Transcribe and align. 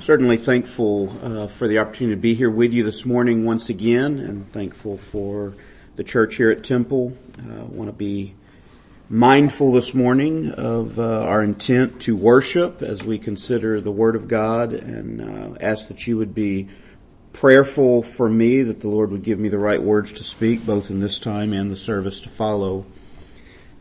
certainly 0.00 0.38
thankful 0.38 1.10
uh, 1.22 1.46
for 1.46 1.68
the 1.68 1.78
opportunity 1.78 2.16
to 2.16 2.20
be 2.20 2.34
here 2.34 2.50
with 2.50 2.72
you 2.72 2.82
this 2.82 3.04
morning 3.04 3.44
once 3.44 3.68
again, 3.68 4.18
and 4.18 4.50
thankful 4.50 4.96
for 4.96 5.54
the 5.96 6.04
church 6.04 6.36
here 6.36 6.50
at 6.50 6.64
Temple. 6.64 7.12
I 7.38 7.58
uh, 7.58 7.64
want 7.66 7.90
to 7.90 7.96
be 7.96 8.34
mindful 9.10 9.72
this 9.72 9.92
morning 9.92 10.52
of 10.52 10.98
uh, 10.98 11.02
our 11.02 11.42
intent 11.42 12.00
to 12.02 12.16
worship 12.16 12.80
as 12.80 13.02
we 13.02 13.18
consider 13.18 13.78
the 13.82 13.92
Word 13.92 14.16
of 14.16 14.26
God, 14.26 14.72
and 14.72 15.20
uh, 15.20 15.58
ask 15.60 15.88
that 15.88 16.06
you 16.06 16.16
would 16.16 16.34
be 16.34 16.68
prayerful 17.34 18.02
for 18.02 18.28
me 18.28 18.62
that 18.62 18.80
the 18.80 18.88
Lord 18.88 19.10
would 19.10 19.22
give 19.22 19.38
me 19.38 19.50
the 19.50 19.58
right 19.58 19.82
words 19.82 20.12
to 20.12 20.24
speak, 20.24 20.64
both 20.64 20.88
in 20.88 21.00
this 21.00 21.20
time 21.20 21.52
and 21.52 21.70
the 21.70 21.76
service 21.76 22.20
to 22.20 22.30
follow. 22.30 22.86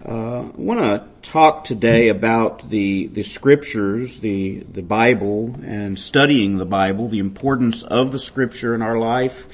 Uh, 0.05 0.43
I 0.43 0.51
want 0.55 0.79
to 0.79 1.29
talk 1.29 1.65
today 1.65 2.07
about 2.07 2.69
the 2.69 3.07
the 3.07 3.23
scriptures, 3.23 4.19
the 4.19 4.59
the 4.59 4.81
Bible, 4.81 5.55
and 5.61 5.99
studying 5.99 6.57
the 6.57 6.65
Bible, 6.65 7.09
the 7.09 7.19
importance 7.19 7.83
of 7.83 8.13
the 8.13 8.19
scripture 8.19 8.73
in 8.73 8.81
our 8.81 8.97
life, 8.97 9.45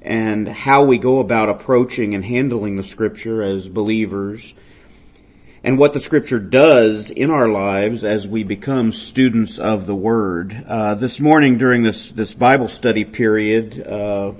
and 0.00 0.48
how 0.48 0.82
we 0.82 0.98
go 0.98 1.20
about 1.20 1.48
approaching 1.48 2.16
and 2.16 2.24
handling 2.24 2.74
the 2.74 2.82
scripture 2.82 3.44
as 3.44 3.68
believers, 3.68 4.54
and 5.62 5.78
what 5.78 5.92
the 5.92 6.00
scripture 6.00 6.40
does 6.40 7.12
in 7.12 7.30
our 7.30 7.46
lives 7.46 8.02
as 8.02 8.26
we 8.26 8.42
become 8.42 8.90
students 8.90 9.56
of 9.60 9.86
the 9.86 9.94
Word. 9.94 10.64
Uh, 10.66 10.96
this 10.96 11.20
morning 11.20 11.58
during 11.58 11.84
this 11.84 12.08
this 12.08 12.34
Bible 12.34 12.66
study 12.66 13.04
period, 13.04 13.80
uh, 13.86 14.32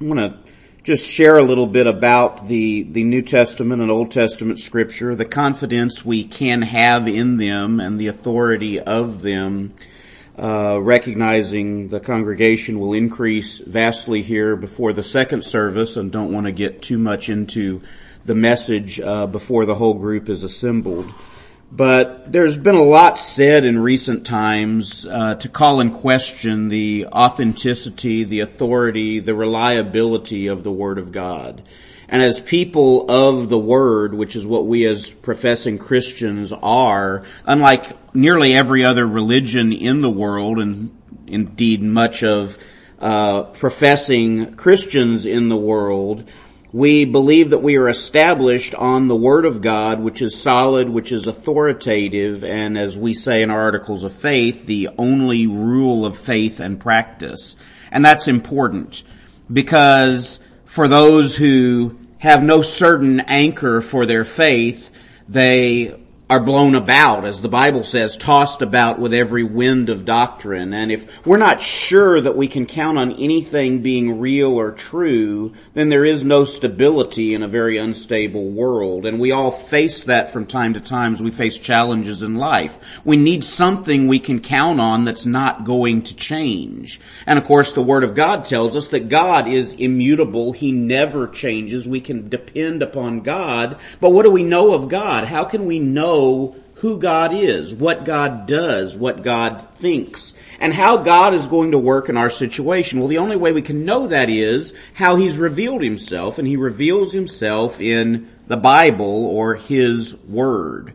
I 0.00 0.04
want 0.04 0.18
to 0.18 0.38
just 0.82 1.06
share 1.06 1.36
a 1.36 1.42
little 1.42 1.66
bit 1.66 1.86
about 1.86 2.48
the, 2.48 2.82
the 2.84 3.04
New 3.04 3.22
Testament 3.22 3.82
and 3.82 3.90
Old 3.90 4.12
Testament 4.12 4.58
scripture, 4.58 5.14
the 5.14 5.26
confidence 5.26 6.04
we 6.04 6.24
can 6.24 6.62
have 6.62 7.06
in 7.06 7.36
them 7.36 7.80
and 7.80 8.00
the 8.00 8.06
authority 8.06 8.80
of 8.80 9.20
them, 9.20 9.74
uh, 10.38 10.80
recognizing 10.80 11.88
the 11.88 12.00
congregation 12.00 12.80
will 12.80 12.94
increase 12.94 13.58
vastly 13.58 14.22
here 14.22 14.56
before 14.56 14.94
the 14.94 15.02
second 15.02 15.44
service 15.44 15.96
and 15.96 16.10
don't 16.10 16.32
want 16.32 16.46
to 16.46 16.52
get 16.52 16.80
too 16.80 16.96
much 16.96 17.28
into 17.28 17.82
the 18.24 18.34
message 18.34 18.98
uh, 19.00 19.26
before 19.26 19.66
the 19.66 19.74
whole 19.74 19.94
group 19.94 20.30
is 20.30 20.42
assembled. 20.42 21.12
But 21.72 22.32
there's 22.32 22.56
been 22.56 22.74
a 22.74 22.82
lot 22.82 23.16
said 23.16 23.64
in 23.64 23.78
recent 23.78 24.26
times 24.26 25.06
uh, 25.06 25.36
to 25.36 25.48
call 25.48 25.80
in 25.80 25.92
question 25.92 26.68
the 26.68 27.06
authenticity, 27.06 28.24
the 28.24 28.40
authority, 28.40 29.20
the 29.20 29.34
reliability 29.34 30.48
of 30.48 30.64
the 30.64 30.72
Word 30.72 30.98
of 30.98 31.12
God. 31.12 31.62
And 32.08 32.22
as 32.22 32.40
people 32.40 33.08
of 33.08 33.48
the 33.48 33.58
Word, 33.58 34.14
which 34.14 34.34
is 34.34 34.44
what 34.44 34.66
we 34.66 34.84
as 34.84 35.10
professing 35.10 35.78
Christians 35.78 36.52
are, 36.52 37.24
unlike 37.46 38.14
nearly 38.16 38.52
every 38.52 38.84
other 38.84 39.06
religion 39.06 39.72
in 39.72 40.00
the 40.00 40.10
world, 40.10 40.58
and 40.58 40.90
indeed 41.28 41.82
much 41.82 42.24
of 42.24 42.58
uh, 42.98 43.44
professing 43.44 44.56
Christians 44.56 45.24
in 45.24 45.48
the 45.48 45.56
world, 45.56 46.28
we 46.72 47.04
believe 47.04 47.50
that 47.50 47.62
we 47.62 47.76
are 47.76 47.88
established 47.88 48.74
on 48.74 49.08
the 49.08 49.16
Word 49.16 49.44
of 49.44 49.60
God, 49.60 50.00
which 50.00 50.22
is 50.22 50.40
solid, 50.40 50.88
which 50.88 51.10
is 51.10 51.26
authoritative, 51.26 52.44
and 52.44 52.78
as 52.78 52.96
we 52.96 53.12
say 53.14 53.42
in 53.42 53.50
our 53.50 53.60
articles 53.60 54.04
of 54.04 54.12
faith, 54.12 54.66
the 54.66 54.90
only 54.96 55.46
rule 55.48 56.06
of 56.06 56.16
faith 56.16 56.60
and 56.60 56.78
practice. 56.78 57.56
And 57.90 58.04
that's 58.04 58.28
important 58.28 59.02
because 59.52 60.38
for 60.64 60.86
those 60.86 61.34
who 61.34 61.98
have 62.18 62.42
no 62.42 62.62
certain 62.62 63.20
anchor 63.20 63.80
for 63.80 64.06
their 64.06 64.24
faith, 64.24 64.92
they 65.28 65.99
are 66.30 66.38
blown 66.38 66.76
about, 66.76 67.24
as 67.24 67.40
the 67.40 67.48
Bible 67.48 67.82
says, 67.82 68.16
tossed 68.16 68.62
about 68.62 69.00
with 69.00 69.12
every 69.12 69.42
wind 69.42 69.90
of 69.90 70.04
doctrine. 70.04 70.72
And 70.72 70.92
if 70.92 71.26
we're 71.26 71.38
not 71.38 71.60
sure 71.60 72.20
that 72.20 72.36
we 72.36 72.46
can 72.46 72.66
count 72.66 72.98
on 72.98 73.14
anything 73.14 73.82
being 73.82 74.20
real 74.20 74.52
or 74.52 74.70
true, 74.70 75.52
then 75.74 75.88
there 75.88 76.04
is 76.04 76.22
no 76.22 76.44
stability 76.44 77.34
in 77.34 77.42
a 77.42 77.48
very 77.48 77.78
unstable 77.78 78.48
world. 78.48 79.06
And 79.06 79.18
we 79.18 79.32
all 79.32 79.50
face 79.50 80.04
that 80.04 80.32
from 80.32 80.46
time 80.46 80.74
to 80.74 80.80
time 80.80 81.14
as 81.14 81.20
we 81.20 81.32
face 81.32 81.58
challenges 81.58 82.22
in 82.22 82.36
life. 82.36 82.78
We 83.04 83.16
need 83.16 83.42
something 83.42 84.06
we 84.06 84.20
can 84.20 84.38
count 84.38 84.80
on 84.80 85.04
that's 85.04 85.26
not 85.26 85.64
going 85.64 86.02
to 86.02 86.14
change. 86.14 87.00
And 87.26 87.40
of 87.40 87.44
course, 87.44 87.72
the 87.72 87.82
Word 87.82 88.04
of 88.04 88.14
God 88.14 88.44
tells 88.44 88.76
us 88.76 88.86
that 88.88 89.08
God 89.08 89.48
is 89.48 89.74
immutable. 89.74 90.52
He 90.52 90.70
never 90.70 91.26
changes. 91.26 91.88
We 91.88 92.00
can 92.00 92.28
depend 92.28 92.84
upon 92.84 93.22
God. 93.22 93.80
But 94.00 94.10
what 94.10 94.22
do 94.22 94.30
we 94.30 94.44
know 94.44 94.74
of 94.74 94.88
God? 94.88 95.24
How 95.24 95.42
can 95.42 95.66
we 95.66 95.80
know 95.80 96.19
know 96.20 96.56
who 96.76 96.98
God 96.98 97.34
is, 97.34 97.74
what 97.74 98.04
God 98.04 98.46
does, 98.46 98.96
what 98.96 99.22
God 99.22 99.68
thinks, 99.74 100.32
and 100.58 100.72
how 100.72 100.98
God 100.98 101.34
is 101.34 101.46
going 101.46 101.72
to 101.72 101.78
work 101.78 102.08
in 102.08 102.16
our 102.16 102.30
situation. 102.30 102.98
Well, 102.98 103.08
the 103.08 103.18
only 103.18 103.36
way 103.36 103.52
we 103.52 103.62
can 103.62 103.84
know 103.84 104.06
that 104.06 104.30
is 104.30 104.72
how 104.94 105.16
He's 105.16 105.36
revealed 105.36 105.82
Himself, 105.82 106.38
and 106.38 106.48
He 106.48 106.56
reveals 106.56 107.12
Himself 107.12 107.80
in 107.80 108.30
the 108.46 108.56
Bible 108.56 109.26
or 109.26 109.56
His 109.56 110.16
Word. 110.16 110.94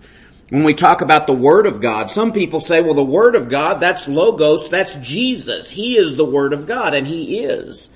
When 0.50 0.64
we 0.64 0.74
talk 0.74 1.02
about 1.02 1.28
the 1.28 1.34
Word 1.34 1.68
of 1.68 1.82
God, 1.82 2.10
some 2.10 2.32
people 2.32 2.62
say, 2.62 2.82
well, 2.82 2.94
the 2.94 3.04
Word 3.04 3.36
of 3.36 3.50
God, 3.50 3.80
that's 3.80 4.08
Logos, 4.08 4.70
that's 4.70 4.96
Jesus. 4.96 5.70
He 5.70 5.98
is 5.98 6.16
the 6.16 6.26
Word 6.26 6.54
of 6.54 6.66
God, 6.66 6.96
and 6.96 7.06
He 7.06 7.44
is. 7.44 7.90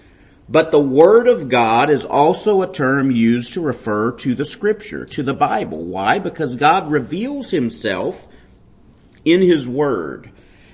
But 0.52 0.72
the 0.72 0.80
Word 0.80 1.28
of 1.28 1.48
God 1.48 1.92
is 1.92 2.06
also 2.06 2.64
a 2.64 2.72
term 2.72 3.12
used 3.12 3.54
to 3.54 3.62
refer 3.62 4.14
to 4.14 4.34
the 4.34 4.46
Scripture, 4.46 5.06
to 5.06 5.22
the 5.22 5.36
Bible. 5.36 5.86
Why? 5.86 6.18
Because 6.18 6.56
God 6.56 6.90
reveals 6.90 7.52
Himself 7.52 8.28
in 9.24 9.42
His 9.42 9.70
Word. 9.70 10.32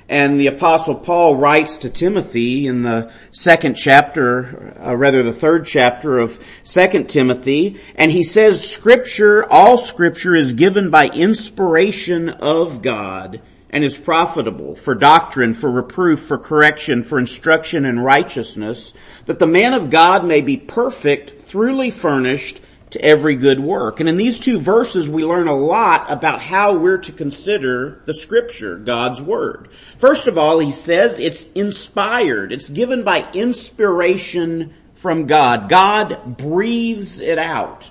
And 0.08 0.40
the 0.40 0.48
apostle 0.48 0.96
Paul 0.96 1.36
writes 1.36 1.78
to 1.78 1.90
Timothy 1.90 2.68
in 2.68 2.84
the 2.84 3.12
second 3.32 3.74
chapter, 3.74 4.78
uh, 4.80 4.96
rather 4.96 5.24
the 5.24 5.34
third 5.34 5.66
chapter 5.66 6.20
of 6.20 6.40
second 6.64 7.10
Timothy, 7.10 7.82
and 7.96 8.12
he 8.12 8.24
says 8.24 8.70
scripture, 8.70 9.52
all 9.52 9.80
scripture 9.80 10.36
is 10.36 10.54
given 10.54 10.92
by 10.92 11.08
inspiration 11.08 12.30
of 12.30 12.84
God 12.84 13.42
and 13.76 13.84
is 13.84 13.98
profitable 13.98 14.74
for 14.74 14.96
doctrine, 14.96 15.54
for 15.54 15.70
reproof, 15.70 16.22
for 16.22 16.38
correction, 16.38 17.04
for 17.04 17.20
instruction 17.20 17.84
in 17.84 18.00
righteousness, 18.00 18.94
that 19.26 19.38
the 19.38 19.46
man 19.46 19.74
of 19.74 19.90
God 19.90 20.24
may 20.24 20.40
be 20.40 20.56
perfect, 20.56 21.42
thoroughly 21.42 21.92
furnished 21.92 22.62
to 22.92 23.02
every 23.02 23.36
good 23.36 23.60
work. 23.60 24.00
And 24.00 24.08
in 24.08 24.16
these 24.16 24.40
two 24.40 24.62
verses, 24.62 25.10
we 25.10 25.26
learn 25.26 25.50
a 25.50 25.58
lot 25.58 26.10
about 26.10 26.42
how 26.42 26.78
we're 26.78 27.00
to 27.00 27.12
consider 27.12 28.02
the 28.06 28.14
scripture, 28.14 28.78
God's 28.78 29.22
word. 29.22 29.68
First 29.98 30.28
of 30.28 30.38
all, 30.38 30.60
he 30.60 30.72
says 30.72 31.20
it's 31.20 31.44
inspired. 31.52 32.54
It's 32.54 32.70
given 32.70 33.04
by 33.04 33.30
inspiration 33.34 34.74
from 34.94 35.28
God. 35.28 35.68
God 35.68 36.38
breathes 36.38 37.20
it 37.20 37.38
out. 37.38 37.90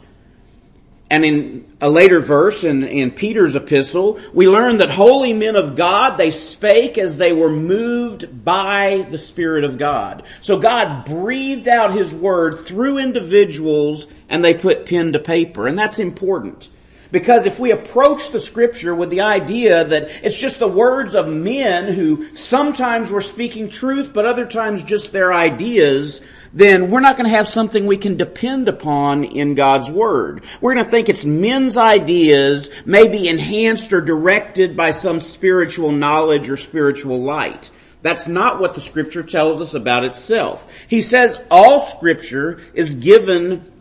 And 1.10 1.24
in 1.24 1.76
a 1.80 1.90
later 1.90 2.20
verse 2.20 2.64
in, 2.64 2.82
in 2.82 3.10
Peter's 3.10 3.54
epistle, 3.54 4.18
we 4.32 4.48
learn 4.48 4.78
that 4.78 4.90
holy 4.90 5.34
men 5.34 5.54
of 5.54 5.76
God, 5.76 6.16
they 6.16 6.30
spake 6.30 6.96
as 6.96 7.18
they 7.18 7.32
were 7.32 7.50
moved 7.50 8.44
by 8.44 9.06
the 9.10 9.18
Spirit 9.18 9.64
of 9.64 9.76
God. 9.76 10.22
So 10.40 10.58
God 10.58 11.04
breathed 11.04 11.68
out 11.68 11.92
His 11.92 12.14
word 12.14 12.66
through 12.66 12.98
individuals 12.98 14.06
and 14.28 14.42
they 14.42 14.54
put 14.54 14.86
pen 14.86 15.12
to 15.12 15.18
paper. 15.18 15.66
And 15.66 15.78
that's 15.78 15.98
important. 15.98 16.70
Because 17.10 17.46
if 17.46 17.60
we 17.60 17.70
approach 17.70 18.30
the 18.30 18.40
scripture 18.40 18.92
with 18.92 19.10
the 19.10 19.20
idea 19.20 19.84
that 19.84 20.10
it's 20.24 20.34
just 20.34 20.58
the 20.58 20.66
words 20.66 21.14
of 21.14 21.28
men 21.28 21.92
who 21.92 22.34
sometimes 22.34 23.12
were 23.12 23.20
speaking 23.20 23.68
truth, 23.68 24.12
but 24.12 24.26
other 24.26 24.46
times 24.46 24.82
just 24.82 25.12
their 25.12 25.32
ideas, 25.32 26.22
then 26.54 26.88
we're 26.90 27.00
not 27.00 27.16
going 27.16 27.28
to 27.28 27.36
have 27.36 27.48
something 27.48 27.84
we 27.84 27.96
can 27.96 28.16
depend 28.16 28.68
upon 28.68 29.24
in 29.24 29.56
God's 29.56 29.90
Word. 29.90 30.44
We're 30.60 30.74
going 30.74 30.84
to 30.84 30.90
think 30.90 31.08
it's 31.08 31.24
men's 31.24 31.76
ideas, 31.76 32.70
maybe 32.86 33.28
enhanced 33.28 33.92
or 33.92 34.00
directed 34.00 34.76
by 34.76 34.92
some 34.92 35.18
spiritual 35.18 35.90
knowledge 35.90 36.48
or 36.48 36.56
spiritual 36.56 37.20
light. 37.20 37.70
That's 38.02 38.28
not 38.28 38.60
what 38.60 38.74
the 38.74 38.80
scripture 38.80 39.24
tells 39.24 39.60
us 39.60 39.74
about 39.74 40.04
itself. 40.04 40.70
He 40.88 41.02
says 41.02 41.36
all 41.50 41.84
scripture 41.86 42.60
is 42.72 42.94
given 42.94 43.72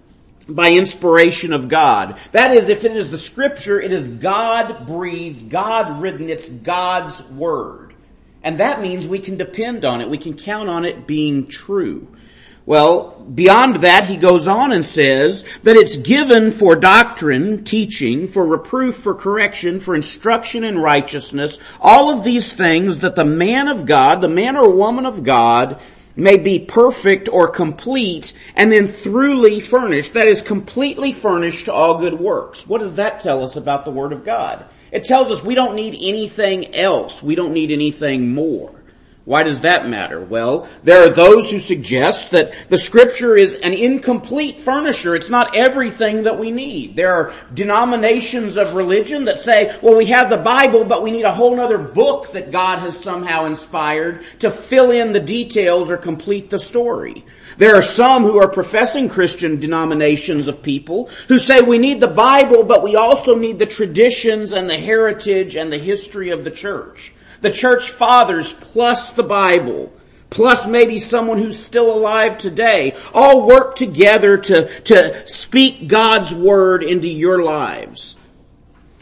by 0.48 0.72
inspiration 0.72 1.54
of 1.54 1.70
God. 1.70 2.18
That 2.32 2.52
is, 2.52 2.70
if 2.70 2.86
it 2.86 2.96
is 2.96 3.12
the 3.12 3.18
scripture, 3.18 3.80
it 3.80 3.94
is 3.94 4.10
God 4.10 4.88
breathed, 4.88 5.50
God 5.50 6.02
written, 6.02 6.30
it's 6.30 6.50
God's 6.50 7.22
word. 7.30 7.94
And 8.44 8.60
that 8.60 8.82
means 8.82 9.08
we 9.08 9.20
can 9.20 9.38
depend 9.38 9.86
on 9.86 10.02
it. 10.02 10.10
We 10.10 10.18
can 10.18 10.36
count 10.36 10.70
on 10.70 10.86
it 10.86 11.08
being 11.08 11.48
true. 11.48 12.08
Well, 12.66 13.20
beyond 13.20 13.78
that, 13.78 14.06
he 14.06 14.16
goes 14.16 14.48
on 14.48 14.72
and 14.72 14.86
says 14.86 15.44
that 15.64 15.76
it's 15.76 15.98
given 15.98 16.52
for 16.52 16.78
doctrine, 16.78 17.66
teaching, 17.66 18.30
for 18.30 18.46
reproof, 18.46 18.96
for 18.96 19.14
correction, 19.14 19.82
for 19.82 19.96
instruction 19.96 20.64
in 20.64 20.80
righteousness, 20.80 21.58
all 21.82 22.10
of 22.10 22.24
these 22.24 22.54
things 22.54 23.00
that 23.00 23.18
the 23.18 23.26
man 23.26 23.68
of 23.68 23.86
God, 23.86 24.22
the 24.22 24.30
man 24.30 24.56
or 24.56 24.70
woman 24.70 25.06
of 25.06 25.24
God, 25.24 25.82
may 26.16 26.38
be 26.38 26.60
perfect 26.60 27.28
or 27.28 27.50
complete 27.50 28.34
and 28.56 28.72
then 28.72 28.88
throughly 28.88 29.60
furnished, 29.60 30.14
that 30.14 30.28
is 30.28 30.42
completely 30.42 31.12
furnished 31.12 31.66
to 31.66 31.74
all 31.74 32.00
good 32.00 32.18
works. 32.18 32.66
What 32.66 32.80
does 32.80 32.96
that 32.96 33.22
tell 33.22 33.44
us 33.44 33.58
about 33.58 33.84
the 33.84 33.92
Word 33.92 34.14
of 34.14 34.24
God? 34.24 34.66
It 34.92 35.04
tells 35.06 35.32
us 35.32 35.44
we 35.44 35.56
don't 35.56 35.76
need 35.76 35.96
anything 35.96 36.76
else. 36.76 37.22
We 37.22 37.36
don't 37.36 37.54
need 37.54 37.72
anything 37.72 38.34
more. 38.34 38.74
Why 39.26 39.44
does 39.44 39.62
that 39.62 39.88
matter? 39.88 40.20
Well, 40.20 40.68
there 40.84 41.06
are 41.06 41.10
those 41.10 41.50
who 41.50 41.60
suggest 41.60 42.32
that 42.32 42.54
the 42.68 42.78
scripture 42.78 43.38
is 43.38 43.54
an 43.54 43.72
incomplete 43.72 44.60
furniture. 44.60 45.16
It's 45.16 45.30
not 45.30 45.56
everything 45.56 46.24
that 46.24 46.38
we 46.38 46.52
need. 46.52 46.98
There 46.98 47.14
are 47.14 47.34
denominations 47.54 48.58
of 48.58 48.76
religion 48.76 49.24
that 49.26 49.40
say, 49.40 49.78
well, 49.82 49.96
we 49.96 50.08
have 50.08 50.30
the 50.30 50.36
Bible, 50.36 50.84
but 50.84 51.02
we 51.02 51.12
need 51.12 51.24
a 51.24 51.34
whole 51.34 51.58
other 51.62 51.78
book 51.78 52.34
that 52.34 52.52
God 52.52 52.80
has 52.80 53.02
somehow 53.02 53.46
inspired 53.46 54.26
to 54.40 54.52
fill 54.52 54.92
in 54.92 55.14
the 55.14 55.22
details 55.22 55.90
or 55.90 55.96
complete 55.96 56.50
the 56.50 56.60
story. 56.60 57.24
There 57.58 57.76
are 57.76 57.82
some 57.82 58.24
who 58.24 58.42
are 58.42 58.50
professing 58.50 59.08
Christian 59.08 59.58
denominations 59.58 60.50
of 60.50 60.62
people 60.62 61.10
who 61.30 61.40
say 61.40 61.62
we 61.62 61.78
need 61.78 62.02
the 62.02 62.08
Bible, 62.08 62.64
but 62.64 62.84
we 62.84 62.98
also 62.98 63.38
need 63.38 63.58
the 63.58 63.66
traditions 63.66 64.52
and 64.52 64.70
the 64.70 64.78
heritage 64.78 65.56
and 65.56 65.72
the 65.72 65.78
history 65.78 66.32
of 66.32 66.44
the 66.44 66.52
church 66.52 67.14
the 67.44 67.52
church 67.52 67.92
fathers 67.92 68.54
plus 68.54 69.12
the 69.12 69.22
Bible, 69.24 69.92
plus 70.30 70.66
maybe 70.66 70.98
someone 70.98 71.38
who's 71.38 71.62
still 71.62 71.94
alive 71.94 72.38
today, 72.38 72.96
all 73.14 73.46
work 73.46 73.76
together 73.76 74.38
to, 74.38 74.82
to 74.84 75.28
speak 75.28 75.90
God's 75.90 76.34
word 76.34 76.84
into 76.84 77.10
your 77.10 77.44
lives. 77.44 78.16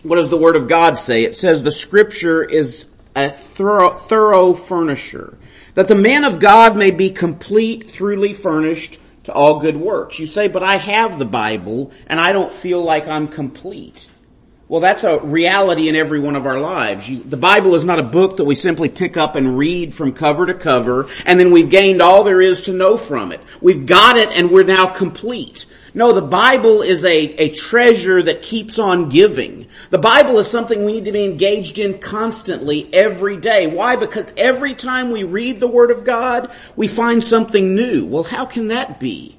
What 0.01 0.15
does 0.15 0.29
the 0.29 0.41
word 0.41 0.55
of 0.55 0.67
God 0.67 0.97
say? 0.97 1.23
It 1.23 1.35
says 1.35 1.61
the 1.61 1.71
scripture 1.71 2.43
is 2.43 2.87
a 3.15 3.29
thorough, 3.29 3.95
thorough 3.95 4.53
furnisher, 4.53 5.37
that 5.75 5.87
the 5.87 5.95
man 5.95 6.23
of 6.23 6.39
God 6.39 6.75
may 6.75 6.89
be 6.89 7.11
complete, 7.11 7.93
truly 7.93 8.33
furnished 8.33 8.97
to 9.25 9.33
all 9.33 9.59
good 9.59 9.77
works. 9.77 10.17
You 10.17 10.25
say, 10.25 10.47
but 10.47 10.63
I 10.63 10.77
have 10.77 11.19
the 11.19 11.25
Bible 11.25 11.91
and 12.07 12.19
I 12.19 12.31
don't 12.31 12.51
feel 12.51 12.81
like 12.81 13.07
I'm 13.07 13.27
complete. 13.27 14.09
Well, 14.71 14.79
that's 14.79 15.03
a 15.03 15.19
reality 15.19 15.89
in 15.89 15.97
every 15.97 16.21
one 16.21 16.37
of 16.37 16.45
our 16.45 16.57
lives. 16.57 17.09
You, 17.09 17.21
the 17.21 17.35
Bible 17.35 17.75
is 17.75 17.83
not 17.83 17.99
a 17.99 18.03
book 18.03 18.37
that 18.37 18.45
we 18.45 18.55
simply 18.55 18.87
pick 18.87 19.17
up 19.17 19.35
and 19.35 19.57
read 19.57 19.93
from 19.93 20.13
cover 20.13 20.45
to 20.45 20.53
cover, 20.53 21.09
and 21.25 21.37
then 21.37 21.51
we've 21.51 21.69
gained 21.69 22.01
all 22.01 22.23
there 22.23 22.39
is 22.39 22.63
to 22.63 22.71
know 22.71 22.95
from 22.95 23.33
it. 23.33 23.41
We've 23.59 23.85
got 23.85 24.15
it 24.15 24.29
and 24.29 24.49
we're 24.49 24.63
now 24.63 24.87
complete. 24.87 25.65
No, 25.93 26.13
the 26.13 26.21
Bible 26.21 26.83
is 26.83 27.03
a, 27.03 27.09
a 27.09 27.49
treasure 27.49 28.23
that 28.23 28.43
keeps 28.43 28.79
on 28.79 29.09
giving. 29.09 29.67
The 29.89 29.97
Bible 29.97 30.39
is 30.39 30.47
something 30.47 30.85
we 30.85 30.93
need 30.93 31.05
to 31.05 31.11
be 31.11 31.25
engaged 31.25 31.77
in 31.77 31.99
constantly 31.99 32.87
every 32.93 33.35
day. 33.35 33.67
Why? 33.67 33.97
Because 33.97 34.31
every 34.37 34.73
time 34.73 35.11
we 35.11 35.25
read 35.25 35.59
the 35.59 35.67
Word 35.67 35.91
of 35.91 36.05
God, 36.05 36.49
we 36.77 36.87
find 36.87 37.21
something 37.21 37.75
new. 37.75 38.05
Well, 38.05 38.23
how 38.23 38.45
can 38.45 38.67
that 38.67 39.01
be? 39.01 39.37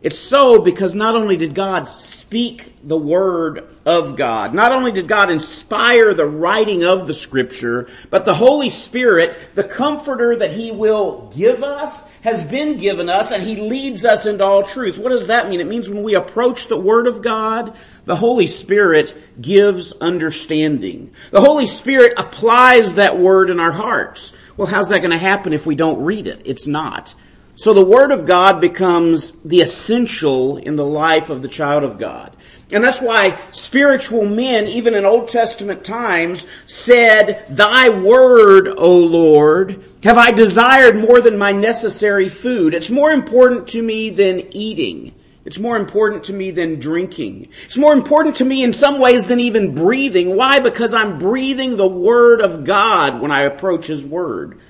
It's 0.00 0.18
so 0.18 0.60
because 0.60 0.94
not 0.94 1.16
only 1.16 1.36
did 1.36 1.54
God 1.54 1.88
speak 2.00 2.76
the 2.84 2.96
word 2.96 3.68
of 3.84 4.16
God, 4.16 4.54
not 4.54 4.70
only 4.70 4.92
did 4.92 5.08
God 5.08 5.28
inspire 5.28 6.14
the 6.14 6.26
writing 6.26 6.84
of 6.84 7.08
the 7.08 7.14
scripture, 7.14 7.88
but 8.08 8.24
the 8.24 8.34
Holy 8.34 8.70
Spirit, 8.70 9.36
the 9.56 9.64
comforter 9.64 10.36
that 10.36 10.52
He 10.52 10.70
will 10.70 11.32
give 11.34 11.64
us, 11.64 12.04
has 12.22 12.44
been 12.44 12.78
given 12.78 13.08
us 13.08 13.32
and 13.32 13.42
He 13.42 13.56
leads 13.56 14.04
us 14.04 14.26
into 14.26 14.44
all 14.44 14.62
truth. 14.62 14.98
What 14.98 15.10
does 15.10 15.26
that 15.26 15.48
mean? 15.48 15.60
It 15.60 15.66
means 15.66 15.88
when 15.88 16.04
we 16.04 16.14
approach 16.14 16.68
the 16.68 16.78
Word 16.78 17.08
of 17.08 17.20
God, 17.20 17.76
the 18.04 18.16
Holy 18.16 18.46
Spirit 18.46 19.40
gives 19.40 19.92
understanding. 19.92 21.12
The 21.32 21.40
Holy 21.40 21.66
Spirit 21.66 22.14
applies 22.18 22.94
that 22.94 23.18
Word 23.18 23.50
in 23.50 23.58
our 23.58 23.72
hearts. 23.72 24.32
Well, 24.56 24.68
how's 24.68 24.90
that 24.90 24.98
going 24.98 25.10
to 25.10 25.18
happen 25.18 25.52
if 25.52 25.66
we 25.66 25.74
don't 25.74 26.04
read 26.04 26.28
it? 26.28 26.42
It's 26.44 26.68
not. 26.68 27.12
So 27.58 27.74
the 27.74 27.84
Word 27.84 28.12
of 28.12 28.24
God 28.24 28.60
becomes 28.60 29.32
the 29.44 29.62
essential 29.62 30.58
in 30.58 30.76
the 30.76 30.86
life 30.86 31.28
of 31.28 31.42
the 31.42 31.48
child 31.48 31.82
of 31.82 31.98
God. 31.98 32.32
And 32.70 32.84
that's 32.84 33.00
why 33.00 33.36
spiritual 33.50 34.26
men, 34.26 34.68
even 34.68 34.94
in 34.94 35.04
Old 35.04 35.28
Testament 35.28 35.82
times, 35.82 36.46
said, 36.68 37.46
Thy 37.50 37.88
word, 37.88 38.68
O 38.68 38.98
Lord, 38.98 39.84
have 40.04 40.16
I 40.16 40.30
desired 40.30 40.94
more 40.98 41.20
than 41.20 41.36
my 41.36 41.50
necessary 41.50 42.28
food. 42.28 42.74
It's 42.74 42.90
more 42.90 43.10
important 43.10 43.66
to 43.70 43.82
me 43.82 44.10
than 44.10 44.54
eating. 44.54 45.12
It's 45.44 45.58
more 45.58 45.76
important 45.76 46.26
to 46.26 46.32
me 46.32 46.52
than 46.52 46.78
drinking. 46.78 47.48
It's 47.64 47.76
more 47.76 47.92
important 47.92 48.36
to 48.36 48.44
me 48.44 48.62
in 48.62 48.72
some 48.72 49.00
ways 49.00 49.26
than 49.26 49.40
even 49.40 49.74
breathing. 49.74 50.36
Why? 50.36 50.60
Because 50.60 50.94
I'm 50.94 51.18
breathing 51.18 51.76
the 51.76 51.88
Word 51.88 52.40
of 52.40 52.62
God 52.62 53.20
when 53.20 53.32
I 53.32 53.46
approach 53.46 53.88
His 53.88 54.06
Word. 54.06 54.60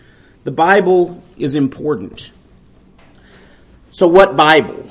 The 0.45 0.53
Bible 0.53 1.23
is 1.37 1.55
important. 1.55 2.31
So 3.91 4.07
what 4.07 4.37
Bible? 4.37 4.91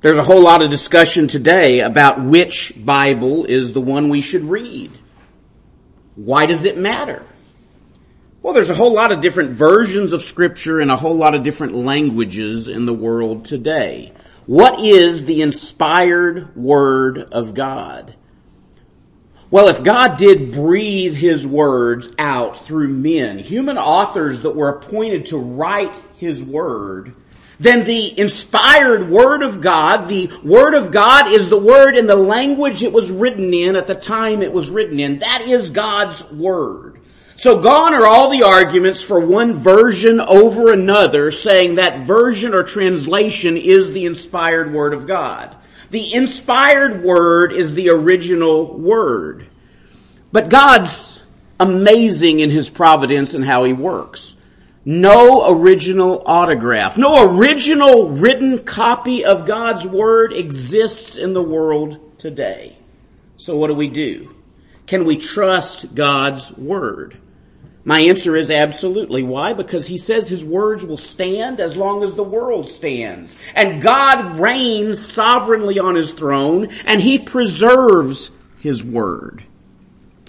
There's 0.00 0.18
a 0.18 0.22
whole 0.22 0.42
lot 0.42 0.62
of 0.62 0.70
discussion 0.70 1.26
today 1.26 1.80
about 1.80 2.22
which 2.22 2.72
Bible 2.76 3.46
is 3.46 3.72
the 3.72 3.80
one 3.80 4.10
we 4.10 4.20
should 4.20 4.44
read. 4.44 4.92
Why 6.14 6.46
does 6.46 6.64
it 6.64 6.76
matter? 6.76 7.24
Well, 8.42 8.52
there's 8.52 8.70
a 8.70 8.74
whole 8.74 8.92
lot 8.92 9.10
of 9.10 9.20
different 9.20 9.52
versions 9.52 10.12
of 10.12 10.22
scripture 10.22 10.80
and 10.80 10.90
a 10.90 10.96
whole 10.96 11.16
lot 11.16 11.34
of 11.34 11.42
different 11.42 11.74
languages 11.74 12.68
in 12.68 12.86
the 12.86 12.94
world 12.94 13.46
today. 13.46 14.12
What 14.46 14.80
is 14.80 15.24
the 15.24 15.42
inspired 15.42 16.54
word 16.54 17.18
of 17.32 17.54
God? 17.54 18.14
Well, 19.50 19.68
if 19.68 19.82
God 19.82 20.18
did 20.18 20.52
breathe 20.52 21.14
His 21.14 21.46
words 21.46 22.08
out 22.18 22.66
through 22.66 22.88
men, 22.88 23.38
human 23.38 23.78
authors 23.78 24.42
that 24.42 24.54
were 24.54 24.68
appointed 24.68 25.26
to 25.26 25.38
write 25.38 25.98
His 26.16 26.42
word, 26.42 27.14
then 27.58 27.84
the 27.84 28.18
inspired 28.18 29.08
Word 29.08 29.42
of 29.42 29.60
God, 29.60 30.08
the 30.08 30.30
Word 30.44 30.74
of 30.74 30.92
God 30.92 31.32
is 31.32 31.48
the 31.48 31.58
Word 31.58 31.96
in 31.96 32.06
the 32.06 32.14
language 32.14 32.82
it 32.82 32.92
was 32.92 33.10
written 33.10 33.52
in 33.54 33.74
at 33.74 33.86
the 33.86 33.94
time 33.94 34.42
it 34.42 34.52
was 34.52 34.70
written 34.70 35.00
in. 35.00 35.20
That 35.20 35.42
is 35.42 35.70
God's 35.70 36.22
Word. 36.30 37.00
So 37.36 37.60
gone 37.60 37.94
are 37.94 38.06
all 38.06 38.30
the 38.30 38.42
arguments 38.42 39.00
for 39.00 39.20
one 39.20 39.60
version 39.60 40.20
over 40.20 40.72
another 40.72 41.30
saying 41.30 41.76
that 41.76 42.06
version 42.06 42.52
or 42.52 42.64
translation 42.64 43.56
is 43.56 43.92
the 43.92 44.06
inspired 44.06 44.72
Word 44.72 44.92
of 44.92 45.06
God. 45.06 45.56
The 45.90 46.12
inspired 46.12 47.02
word 47.02 47.52
is 47.52 47.74
the 47.74 47.90
original 47.90 48.76
word. 48.76 49.48
But 50.30 50.50
God's 50.50 51.18
amazing 51.58 52.40
in 52.40 52.50
His 52.50 52.68
providence 52.68 53.34
and 53.34 53.44
how 53.44 53.64
He 53.64 53.72
works. 53.72 54.36
No 54.84 55.50
original 55.50 56.22
autograph, 56.24 56.96
no 56.96 57.22
original 57.22 58.08
written 58.08 58.64
copy 58.64 59.24
of 59.24 59.44
God's 59.44 59.86
Word 59.86 60.32
exists 60.32 61.16
in 61.16 61.34
the 61.34 61.42
world 61.42 62.18
today. 62.18 62.78
So 63.36 63.56
what 63.56 63.66
do 63.66 63.74
we 63.74 63.88
do? 63.88 64.34
Can 64.86 65.04
we 65.04 65.18
trust 65.18 65.94
God's 65.94 66.50
Word? 66.52 67.18
My 67.88 68.00
answer 68.00 68.36
is 68.36 68.50
absolutely. 68.50 69.22
Why? 69.22 69.54
Because 69.54 69.86
he 69.86 69.96
says 69.96 70.28
his 70.28 70.44
words 70.44 70.84
will 70.84 70.98
stand 70.98 71.58
as 71.58 71.74
long 71.74 72.04
as 72.04 72.14
the 72.14 72.22
world 72.22 72.68
stands. 72.68 73.34
And 73.54 73.80
God 73.80 74.38
reigns 74.38 75.10
sovereignly 75.10 75.78
on 75.78 75.94
his 75.94 76.12
throne 76.12 76.68
and 76.84 77.00
he 77.00 77.18
preserves 77.18 78.30
his 78.60 78.84
word. 78.84 79.42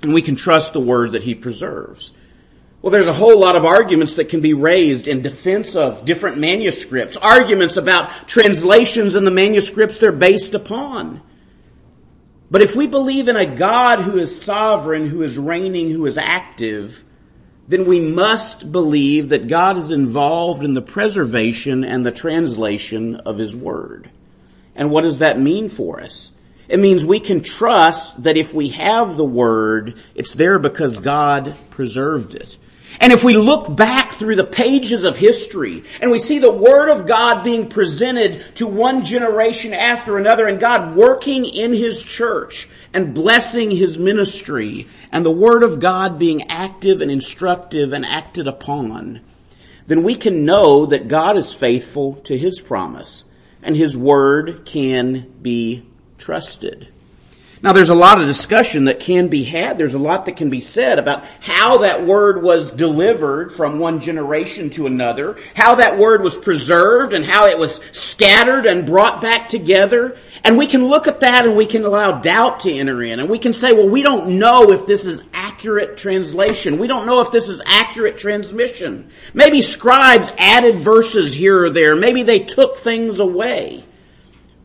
And 0.02 0.14
we 0.14 0.22
can 0.22 0.38
trust 0.38 0.72
the 0.72 0.80
word 0.80 1.12
that 1.12 1.24
he 1.24 1.36
preserves. 1.36 2.14
Well, 2.82 2.92
there's 2.92 3.08
a 3.08 3.14
whole 3.14 3.38
lot 3.38 3.58
of 3.58 3.66
arguments 3.66 4.14
that 4.14 4.30
can 4.30 4.40
be 4.40 4.54
raised 4.54 5.10
in 5.10 5.22
defense 5.22 5.76
of 5.76 6.06
different 6.06 6.38
manuscripts, 6.38 7.18
arguments 7.18 7.76
about 7.76 8.26
translations 8.26 9.16
and 9.16 9.28
the 9.28 9.32
manuscripts 9.32 10.00
they're 10.00 10.14
based 10.14 10.56
upon. 10.56 11.22
But 12.50 12.62
if 12.62 12.74
we 12.74 12.88
believe 12.88 13.28
in 13.28 13.36
a 13.36 13.46
God 13.46 14.00
who 14.00 14.18
is 14.18 14.42
sovereign, 14.42 15.10
who 15.10 15.24
is 15.24 15.38
reigning, 15.38 15.90
who 15.90 16.06
is 16.06 16.18
active, 16.18 17.04
then 17.70 17.86
we 17.86 18.00
must 18.00 18.72
believe 18.72 19.30
that 19.30 19.48
God 19.48 19.78
is 19.78 19.92
involved 19.92 20.64
in 20.64 20.74
the 20.74 20.82
preservation 20.82 21.84
and 21.84 22.04
the 22.04 22.12
translation 22.12 23.18
of 23.18 23.38
His 23.38 23.56
Word. 23.56 24.10
And 24.76 24.90
what 24.90 25.04
does 25.04 25.20
that 25.20 25.40
mean 25.40 25.70
for 25.70 26.02
us? 26.02 26.32
It 26.68 26.80
means 26.80 27.06
we 27.06 27.20
can 27.20 27.42
trust 27.42 28.24
that 28.24 28.38
if 28.38 28.56
we 28.56 28.70
have 28.70 29.18
the 29.18 29.26
Word, 29.26 30.00
it's 30.16 30.34
there 30.34 30.58
because 30.58 31.00
God 31.00 31.56
preserved 31.70 32.34
it. 32.34 32.58
And 33.00 33.14
if 33.14 33.24
we 33.24 33.38
look 33.38 33.76
back 33.76 34.14
through 34.14 34.36
the 34.36 34.44
pages 34.44 35.04
of 35.04 35.18
history 35.18 35.84
and 36.02 36.10
we 36.10 36.20
see 36.20 36.40
the 36.40 36.52
Word 36.52 36.90
of 36.90 37.06
God 37.06 37.44
being 37.44 37.70
presented 37.70 38.56
to 38.56 38.68
one 38.68 39.06
generation 39.06 39.74
after 39.74 40.18
another 40.18 40.48
and 40.48 40.60
God 40.60 40.96
working 40.96 41.46
in 41.46 41.74
His 41.74 42.02
church 42.02 42.68
and 42.94 43.14
blessing 43.14 43.70
His 43.72 43.98
ministry 43.98 44.88
and 45.12 45.26
the 45.26 45.32
Word 45.32 45.64
of 45.64 45.80
God 45.80 46.18
being 46.18 46.50
active 46.50 47.02
and 47.02 47.12
instructive 47.12 47.94
and 47.94 48.06
acted 48.06 48.48
upon, 48.48 49.22
then 49.88 50.04
we 50.04 50.16
can 50.16 50.46
know 50.46 50.88
that 50.88 51.08
God 51.08 51.38
is 51.38 51.54
faithful 51.54 52.16
to 52.26 52.38
His 52.38 52.60
promise 52.60 53.24
and 53.62 53.76
His 53.76 53.96
Word 53.96 54.66
can 54.66 55.32
be 55.42 55.86
trusted. 56.18 56.88
Now 57.62 57.74
there's 57.74 57.90
a 57.90 57.96
lot 57.96 58.22
of 58.22 58.28
discussion 58.28 58.86
that 58.86 59.02
can 59.02 59.28
be 59.28 59.44
had. 59.44 59.78
There's 59.78 59.94
a 59.94 60.00
lot 60.00 60.26
that 60.26 60.38
can 60.38 60.50
be 60.50 60.62
said 60.62 60.98
about 60.98 61.26
how 61.42 61.80
that 61.80 62.06
word 62.06 62.42
was 62.42 62.72
delivered 62.72 63.54
from 63.54 63.80
one 63.80 64.00
generation 64.00 64.70
to 64.72 64.88
another, 64.88 65.38
how 65.56 65.76
that 65.76 65.98
word 65.98 66.22
was 66.22 66.36
preserved 66.36 67.12
and 67.12 67.26
how 67.26 67.48
it 67.48 67.58
was 67.58 67.82
scattered 67.92 68.66
and 68.66 68.86
brought 68.86 69.22
back 69.22 69.50
together. 69.50 70.18
And 70.46 70.58
we 70.58 70.68
can 70.68 70.86
look 70.86 71.08
at 71.08 71.20
that 71.20 71.46
and 71.46 71.58
we 71.58 71.66
can 71.66 71.84
allow 71.84 72.20
doubt 72.20 72.62
to 72.62 72.72
enter 72.72 73.04
in 73.04 73.20
and 73.20 73.30
we 73.30 73.40
can 73.40 73.52
say, 73.52 73.74
well, 73.74 73.90
we 73.90 74.04
don't 74.04 74.40
know 74.40 74.72
if 74.72 74.88
this 74.88 75.06
is 75.06 75.22
accurate 75.34 75.98
translation. 75.98 76.80
We 76.80 76.88
don't 76.88 77.06
know 77.06 77.20
if 77.22 77.32
this 77.32 77.50
is 77.50 77.62
accurate 77.66 78.18
transmission. 78.18 79.10
Maybe 79.34 79.62
scribes 79.62 80.32
added 80.38 80.80
verses 80.80 81.34
here 81.34 81.66
or 81.66 81.70
there. 81.72 81.98
Maybe 81.98 82.24
they 82.24 82.40
took 82.40 82.78
things 82.78 83.20
away. 83.20 83.84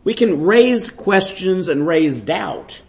We 0.05 0.15
can 0.15 0.43
raise 0.43 0.91
questions 0.91 1.69
and 1.69 1.87
raise 1.87 2.21
doubt. 2.21 2.81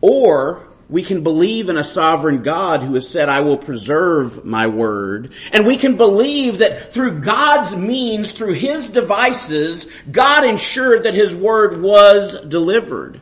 Or 0.00 0.68
we 0.88 1.02
can 1.02 1.22
believe 1.22 1.68
in 1.68 1.76
a 1.76 1.84
sovereign 1.84 2.42
God 2.42 2.82
who 2.82 2.94
has 2.94 3.08
said, 3.08 3.28
I 3.28 3.40
will 3.40 3.58
preserve 3.58 4.44
my 4.44 4.66
word. 4.66 5.32
And 5.52 5.66
we 5.66 5.76
can 5.76 5.96
believe 5.96 6.58
that 6.58 6.92
through 6.92 7.20
God's 7.20 7.76
means, 7.76 8.32
through 8.32 8.54
His 8.54 8.88
devices, 8.88 9.86
God 10.10 10.44
ensured 10.44 11.04
that 11.04 11.14
His 11.14 11.34
word 11.34 11.80
was 11.80 12.36
delivered. 12.48 13.20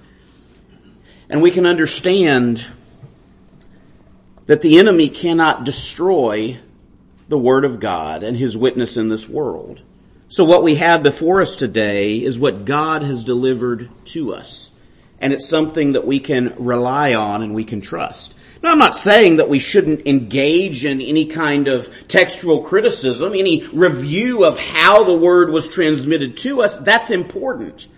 And 1.28 1.43
we 1.43 1.50
can 1.50 1.66
understand 1.66 2.64
that 4.47 4.62
the 4.62 4.78
enemy 4.78 5.09
cannot 5.09 5.64
destroy 5.64 6.61
the 7.28 7.38
word 7.38 7.64
of 7.64 7.81
God 7.81 8.23
and 8.23 8.37
His 8.37 8.57
witness 8.57 8.97
in 8.97 9.09
this 9.09 9.28
world. 9.28 9.83
So 10.28 10.45
what 10.45 10.62
we 10.62 10.76
have 10.76 11.02
before 11.02 11.40
us 11.40 11.56
today 11.56 12.16
is 12.16 12.38
what 12.38 12.64
God 12.64 13.02
has 13.02 13.25
delivered 13.25 13.88
to 14.06 14.35
us 14.35 14.71
and 15.21 15.33
it's 15.33 15.49
something 15.49 15.92
that 15.92 16.06
we 16.06 16.21
can 16.21 16.54
rely 16.59 17.14
on 17.14 17.42
and 17.42 17.54
we 17.54 17.64
can 17.64 17.80
trust. 17.80 18.35
Now 18.62 18.73
I'm 18.73 18.78
not 18.78 18.97
saying 18.97 19.37
that 19.37 19.49
we 19.49 19.59
shouldn't 19.59 20.06
engage 20.06 20.85
in 20.85 21.00
any 21.00 21.26
kind 21.26 21.68
of 21.68 21.90
textual 22.09 22.62
criticism, 22.62 23.33
any 23.33 23.66
review 23.68 24.45
of 24.45 24.59
how 24.59 25.04
the 25.04 25.16
word 25.16 25.50
was 25.50 25.68
transmitted 25.68 26.37
to 26.38 26.62
us. 26.62 26.78
That's 26.78 27.11
important. 27.11 27.88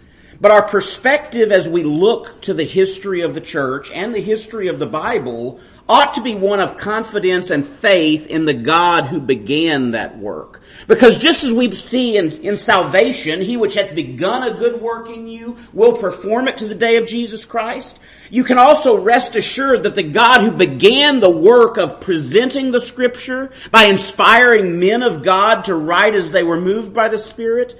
But 0.40 0.52
our 0.52 0.62
perspective 0.62 1.50
as 1.50 1.68
we 1.68 1.82
look 1.82 2.40
to 2.42 2.54
the 2.54 2.64
history 2.64 3.22
of 3.22 3.34
the 3.34 3.40
church 3.40 3.90
and 3.92 4.14
the 4.14 4.20
history 4.20 4.68
of 4.68 4.78
the 4.78 4.86
Bible 4.86 5.60
ought 5.88 6.14
to 6.14 6.20
be 6.20 6.34
one 6.34 6.60
of 6.60 6.76
confidence 6.76 7.50
and 7.50 7.66
faith 7.66 8.26
in 8.26 8.44
the 8.44 8.54
God 8.54 9.06
who 9.06 9.20
began 9.20 9.92
that 9.92 10.18
work. 10.18 10.60
Because 10.86 11.16
just 11.16 11.42
as 11.44 11.52
we 11.52 11.74
see 11.74 12.16
in, 12.16 12.30
in 12.42 12.56
salvation, 12.56 13.40
he 13.40 13.56
which 13.56 13.74
hath 13.74 13.94
begun 13.94 14.42
a 14.42 14.56
good 14.56 14.80
work 14.82 15.08
in 15.08 15.26
you 15.26 15.56
will 15.72 15.96
perform 15.96 16.46
it 16.46 16.58
to 16.58 16.68
the 16.68 16.74
day 16.74 16.96
of 16.96 17.08
Jesus 17.08 17.44
Christ, 17.44 17.98
you 18.30 18.44
can 18.44 18.58
also 18.58 18.98
rest 18.98 19.34
assured 19.34 19.84
that 19.84 19.94
the 19.94 20.02
God 20.02 20.42
who 20.42 20.50
began 20.50 21.20
the 21.20 21.30
work 21.30 21.78
of 21.78 22.00
presenting 22.00 22.70
the 22.70 22.80
scripture 22.80 23.50
by 23.70 23.84
inspiring 23.84 24.78
men 24.78 25.02
of 25.02 25.22
God 25.22 25.64
to 25.64 25.74
write 25.74 26.14
as 26.14 26.30
they 26.30 26.42
were 26.42 26.60
moved 26.60 26.92
by 26.92 27.08
the 27.08 27.18
Spirit, 27.18 27.74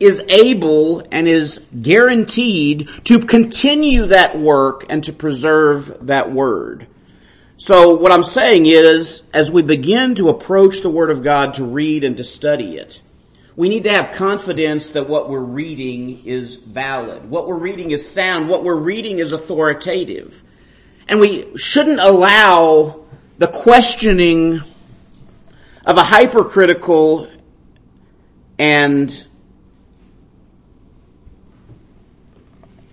is 0.00 0.20
able 0.28 1.06
and 1.12 1.28
is 1.28 1.60
guaranteed 1.80 2.88
to 3.04 3.20
continue 3.24 4.06
that 4.06 4.36
work 4.36 4.84
and 4.88 5.04
to 5.04 5.12
preserve 5.12 6.06
that 6.06 6.32
word. 6.32 6.88
So 7.62 7.94
what 7.94 8.10
I'm 8.10 8.24
saying 8.24 8.66
is, 8.66 9.22
as 9.32 9.52
we 9.52 9.62
begin 9.62 10.16
to 10.16 10.30
approach 10.30 10.80
the 10.80 10.90
Word 10.90 11.10
of 11.10 11.22
God 11.22 11.54
to 11.54 11.64
read 11.64 12.02
and 12.02 12.16
to 12.16 12.24
study 12.24 12.76
it, 12.76 13.00
we 13.54 13.68
need 13.68 13.84
to 13.84 13.92
have 13.92 14.10
confidence 14.16 14.88
that 14.88 15.08
what 15.08 15.30
we're 15.30 15.38
reading 15.38 16.26
is 16.26 16.56
valid. 16.56 17.30
What 17.30 17.46
we're 17.46 17.54
reading 17.54 17.92
is 17.92 18.10
sound. 18.10 18.48
What 18.48 18.64
we're 18.64 18.74
reading 18.74 19.20
is 19.20 19.30
authoritative. 19.30 20.42
And 21.06 21.20
we 21.20 21.56
shouldn't 21.56 22.00
allow 22.00 23.04
the 23.38 23.46
questioning 23.46 24.60
of 25.86 25.96
a 25.96 26.02
hypercritical 26.02 27.30
and 28.58 29.24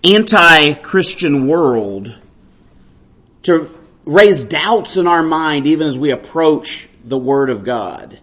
anti-Christian 0.04 1.48
world 1.48 2.14
to 3.42 3.79
raise 4.10 4.44
doubts 4.44 4.98
in 4.98 5.06
our 5.06 5.22
mind 5.22 5.68
even 5.68 5.88
as 5.88 5.98
we 5.98 6.12
approach 6.12 6.90
the 7.06 7.18
Word 7.18 7.52
of 7.52 7.64
God. 7.64 8.20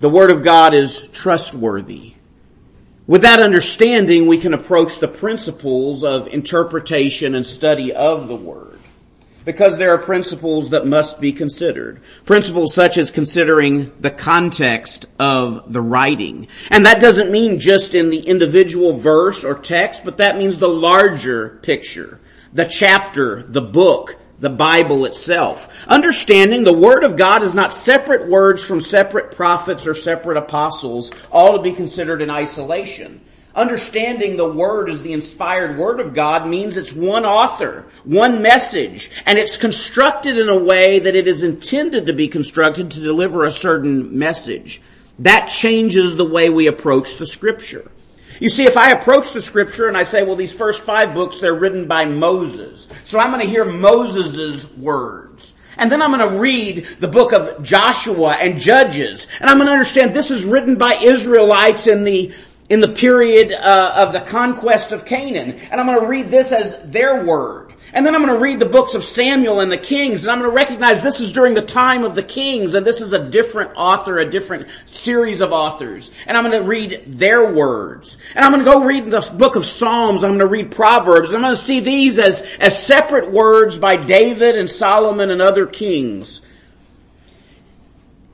The 0.00 0.08
Word 0.08 0.30
of 0.30 0.42
God 0.42 0.74
is 0.74 1.08
trustworthy. 1.08 2.14
With 3.06 3.22
that 3.22 3.40
understanding, 3.40 4.26
we 4.26 4.38
can 4.38 4.54
approach 4.54 4.98
the 4.98 5.08
principles 5.08 6.02
of 6.02 6.28
interpretation 6.28 7.34
and 7.34 7.44
study 7.44 7.92
of 7.92 8.26
the 8.28 8.36
Word. 8.36 8.80
Because 9.44 9.76
there 9.76 9.94
are 9.94 9.98
principles 9.98 10.70
that 10.70 10.86
must 10.86 11.20
be 11.20 11.32
considered. 11.32 12.00
Principles 12.24 12.74
such 12.74 12.96
as 12.96 13.10
considering 13.10 13.92
the 14.00 14.10
context 14.10 15.06
of 15.18 15.72
the 15.72 15.80
writing. 15.80 16.48
And 16.70 16.86
that 16.86 17.00
doesn't 17.00 17.30
mean 17.30 17.58
just 17.58 17.94
in 17.94 18.10
the 18.10 18.20
individual 18.20 18.94
verse 18.94 19.44
or 19.44 19.54
text, 19.54 20.04
but 20.04 20.18
that 20.18 20.38
means 20.38 20.58
the 20.58 20.68
larger 20.68 21.60
picture. 21.62 22.20
The 22.52 22.66
chapter, 22.66 23.42
the 23.42 23.62
book, 23.62 24.16
the 24.40 24.50
Bible 24.50 25.04
itself. 25.04 25.84
Understanding 25.86 26.64
the 26.64 26.72
Word 26.72 27.04
of 27.04 27.16
God 27.16 27.42
is 27.42 27.54
not 27.54 27.72
separate 27.72 28.28
words 28.28 28.64
from 28.64 28.80
separate 28.80 29.34
prophets 29.34 29.86
or 29.86 29.94
separate 29.94 30.36
apostles, 30.36 31.10
all 31.30 31.56
to 31.56 31.62
be 31.62 31.72
considered 31.72 32.22
in 32.22 32.30
isolation. 32.30 33.20
Understanding 33.54 34.36
the 34.36 34.48
Word 34.48 34.88
as 34.88 35.02
the 35.02 35.12
inspired 35.12 35.78
Word 35.78 35.98
of 35.98 36.14
God 36.14 36.46
means 36.46 36.76
it's 36.76 36.92
one 36.92 37.24
author, 37.24 37.90
one 38.04 38.40
message, 38.40 39.10
and 39.26 39.36
it's 39.36 39.56
constructed 39.56 40.38
in 40.38 40.48
a 40.48 40.62
way 40.62 41.00
that 41.00 41.16
it 41.16 41.26
is 41.26 41.42
intended 41.42 42.06
to 42.06 42.12
be 42.12 42.28
constructed 42.28 42.92
to 42.92 43.00
deliver 43.00 43.44
a 43.44 43.50
certain 43.50 44.16
message. 44.16 44.80
That 45.18 45.48
changes 45.48 46.14
the 46.14 46.24
way 46.24 46.48
we 46.48 46.68
approach 46.68 47.16
the 47.16 47.26
Scripture. 47.26 47.90
You 48.40 48.50
see, 48.50 48.64
if 48.64 48.76
I 48.76 48.92
approach 48.92 49.32
the 49.32 49.42
scripture 49.42 49.88
and 49.88 49.96
I 49.96 50.04
say, 50.04 50.22
well, 50.22 50.36
these 50.36 50.52
first 50.52 50.82
five 50.82 51.14
books, 51.14 51.40
they're 51.40 51.54
written 51.54 51.88
by 51.88 52.04
Moses. 52.04 52.86
So 53.04 53.18
I'm 53.18 53.30
going 53.30 53.44
to 53.44 53.50
hear 53.50 53.64
Moses' 53.64 54.70
words. 54.76 55.52
And 55.76 55.90
then 55.90 56.02
I'm 56.02 56.12
going 56.12 56.28
to 56.28 56.38
read 56.38 56.86
the 56.98 57.08
book 57.08 57.32
of 57.32 57.62
Joshua 57.62 58.30
and 58.32 58.60
Judges. 58.60 59.26
And 59.40 59.48
I'm 59.48 59.58
going 59.58 59.66
to 59.66 59.72
understand 59.72 60.12
this 60.12 60.30
is 60.30 60.44
written 60.44 60.76
by 60.76 60.94
Israelites 60.94 61.86
in 61.86 62.04
the 62.04 62.32
in 62.68 62.80
the 62.80 62.88
period 62.88 63.50
uh, 63.52 63.92
of 63.96 64.12
the 64.12 64.20
conquest 64.20 64.92
of 64.92 65.06
Canaan. 65.06 65.52
And 65.52 65.80
I'm 65.80 65.86
going 65.86 66.00
to 66.00 66.06
read 66.06 66.30
this 66.30 66.52
as 66.52 66.76
their 66.90 67.24
word. 67.24 67.67
And 67.92 68.04
then 68.04 68.14
I'm 68.14 68.22
going 68.22 68.34
to 68.34 68.40
read 68.40 68.58
the 68.58 68.66
books 68.66 68.94
of 68.94 69.02
Samuel 69.02 69.60
and 69.60 69.72
the 69.72 69.78
Kings, 69.78 70.22
and 70.22 70.30
I'm 70.30 70.38
going 70.38 70.50
to 70.50 70.54
recognize 70.54 71.02
this 71.02 71.20
is 71.20 71.32
during 71.32 71.54
the 71.54 71.62
time 71.62 72.04
of 72.04 72.14
the 72.14 72.22
Kings, 72.22 72.74
and 72.74 72.86
this 72.86 73.00
is 73.00 73.12
a 73.12 73.28
different 73.30 73.72
author, 73.76 74.18
a 74.18 74.30
different 74.30 74.68
series 74.92 75.40
of 75.40 75.52
authors. 75.52 76.10
And 76.26 76.36
I'm 76.36 76.44
going 76.44 76.60
to 76.62 76.68
read 76.68 77.04
their 77.06 77.52
words. 77.52 78.16
And 78.34 78.44
I'm 78.44 78.52
going 78.52 78.64
to 78.64 78.70
go 78.70 78.84
read 78.84 79.10
the 79.10 79.20
book 79.36 79.56
of 79.56 79.64
Psalms, 79.64 80.22
I'm 80.22 80.30
going 80.30 80.40
to 80.40 80.46
read 80.46 80.72
Proverbs, 80.72 81.32
I'm 81.32 81.40
going 81.40 81.54
to 81.54 81.60
see 81.60 81.80
these 81.80 82.18
as, 82.18 82.42
as 82.60 82.82
separate 82.82 83.32
words 83.32 83.78
by 83.78 83.96
David 83.96 84.56
and 84.56 84.70
Solomon 84.70 85.30
and 85.30 85.40
other 85.40 85.66
kings. 85.66 86.42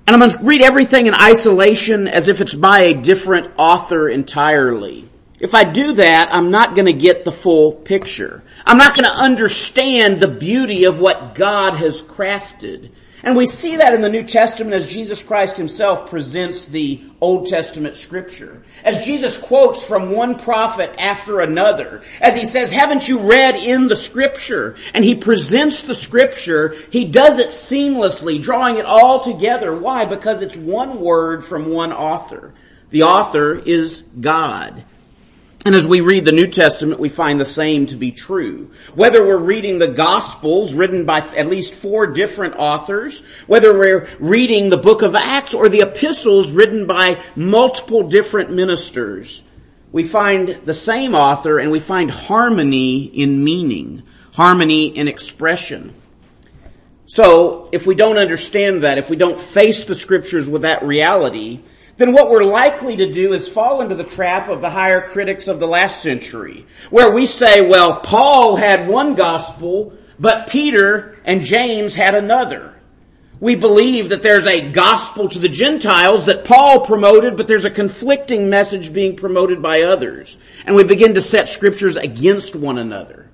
And 0.07 0.15
I'm 0.15 0.21
going 0.21 0.39
to 0.39 0.45
read 0.45 0.61
everything 0.61 1.07
in 1.07 1.15
isolation 1.15 2.09
as 2.09 2.29
if 2.29 2.41
it's 2.41 2.53
by 2.53 2.81
a 2.81 2.95
different 2.95 3.55
author 3.57 4.09
entirely. 4.09 5.09
If 5.45 5.55
I 5.55 5.65
do 5.65 5.93
that, 5.97 6.31
I'm 6.33 6.51
not 6.51 6.75
going 6.75 6.87
to 6.87 6.95
get 6.95 7.27
the 7.27 7.31
full 7.31 7.73
picture. 7.73 8.43
I'm 8.65 8.79
not 8.79 8.97
going 8.97 9.05
to 9.05 9.15
understand 9.15 10.19
the 10.19 10.27
beauty 10.27 10.85
of 10.85 11.01
what 11.01 11.35
God 11.35 11.75
has 11.75 12.01
crafted. 12.03 12.93
And 13.23 13.37
we 13.37 13.45
see 13.45 13.77
that 13.77 13.93
in 13.93 14.01
the 14.01 14.09
New 14.09 14.23
Testament 14.23 14.73
as 14.75 14.87
Jesus 14.87 15.23
Christ 15.23 15.59
himself 15.59 16.09
presents 16.09 16.65
the 16.65 17.05
Old 17.21 17.49
Testament 17.49 17.95
scripture. 17.97 18.63
As 18.85 19.05
Jesus 19.05 19.37
quotes 19.37 19.85
from 19.85 20.13
one 20.13 20.39
prophet 20.39 20.95
after 20.99 21.43
another. 21.43 22.01
As 22.23 22.35
he 22.35 22.47
says, 22.47 22.73
haven't 22.73 23.07
you 23.07 23.19
read 23.19 23.57
in 23.57 23.87
the 23.87 23.97
scripture? 23.97 24.77
And 24.95 25.05
he 25.05 25.15
presents 25.15 25.83
the 25.83 25.95
scripture. 25.95 26.75
He 26.89 27.05
does 27.05 27.37
it 27.37 27.49
seamlessly, 27.49 28.43
drawing 28.43 28.79
it 28.79 28.87
all 28.87 29.23
together. 29.23 29.77
Why? 29.77 30.07
Because 30.07 30.41
it's 30.41 30.57
one 30.57 31.03
word 31.03 31.45
from 31.45 31.69
one 31.69 31.93
author. 31.93 32.55
The 32.89 33.03
author 33.03 33.59
is 33.59 34.01
God. 34.01 34.85
And 35.67 35.75
as 35.75 35.87
we 35.87 36.03
read 36.03 36.27
the 36.27 36.33
New 36.33 36.49
Testament, 36.49 37.01
we 37.01 37.09
find 37.09 37.41
the 37.41 37.47
same 37.47 37.87
to 37.87 37.97
be 37.97 38.13
true. 38.13 38.71
Whether 38.95 39.27
we're 39.27 39.39
reading 39.39 39.79
the 39.79 39.89
Gospels 39.89 40.75
written 40.75 41.07
by 41.07 41.21
at 41.21 41.47
least 41.47 41.73
four 41.73 42.07
different 42.07 42.57
authors, 42.59 43.21
whether 43.47 43.73
we're 43.73 44.07
reading 44.19 44.69
the 44.69 44.77
book 44.77 45.01
of 45.01 45.15
Acts 45.15 45.55
or 45.55 45.71
the 45.71 45.81
epistles 45.81 46.51
written 46.51 46.87
by 46.87 47.19
multiple 47.35 48.11
different 48.11 48.53
ministers, 48.53 49.43
we 49.91 50.03
find 50.03 50.61
the 50.67 50.75
same 50.75 51.15
author 51.15 51.59
and 51.59 51.71
we 51.71 51.81
find 51.81 52.11
harmony 52.11 53.05
in 53.05 53.43
meaning, 53.43 54.03
harmony 54.35 54.89
in 54.89 55.09
expression. 55.09 55.95
So, 57.07 57.71
if 57.73 57.87
we 57.87 57.95
don't 57.95 58.19
understand 58.19 58.83
that, 58.83 58.99
if 58.99 59.09
we 59.09 59.17
don't 59.17 59.39
face 59.39 59.85
the 59.85 59.95
scriptures 59.95 60.47
with 60.47 60.63
that 60.63 60.83
reality, 60.83 61.61
then 61.97 62.13
what 62.13 62.31
we're 62.31 62.45
likely 62.45 62.97
to 62.97 63.13
do 63.13 63.33
is 63.35 63.49
fall 63.49 63.81
into 63.81 63.95
the 63.95 64.05
trap 64.05 64.49
of 64.49 64.61
the 64.61 64.71
higher 64.71 65.01
critics 65.01 65.47
of 65.47 65.61
the 65.61 65.67
last 65.67 66.03
century, 66.03 66.67
where 66.91 67.13
we 67.13 67.27
say, 67.27 67.67
well, 67.67 68.01
Paul 68.01 68.57
had 68.57 68.89
one 68.89 69.15
gospel, 69.15 69.97
but 70.19 70.49
Peter 70.49 71.19
and 71.25 71.45
James 71.45 71.95
had 71.95 72.15
another. 72.15 72.75
We 73.41 73.57
believe 73.57 74.09
that 74.09 74.23
there's 74.23 74.47
a 74.47 74.71
gospel 74.71 75.29
to 75.29 75.39
the 75.39 75.49
Gentiles 75.49 76.25
that 76.25 76.45
Paul 76.45 76.87
promoted, 76.87 77.37
but 77.37 77.47
there's 77.47 77.67
a 77.67 77.71
conflicting 77.71 78.49
message 78.49 78.93
being 78.93 79.17
promoted 79.17 79.61
by 79.61 79.83
others. 79.83 80.39
And 80.65 80.75
we 80.75 80.85
begin 80.85 81.15
to 81.15 81.21
set 81.21 81.49
scriptures 81.49 81.97
against 81.97 82.57
one 82.57 82.79
another. 82.79 83.29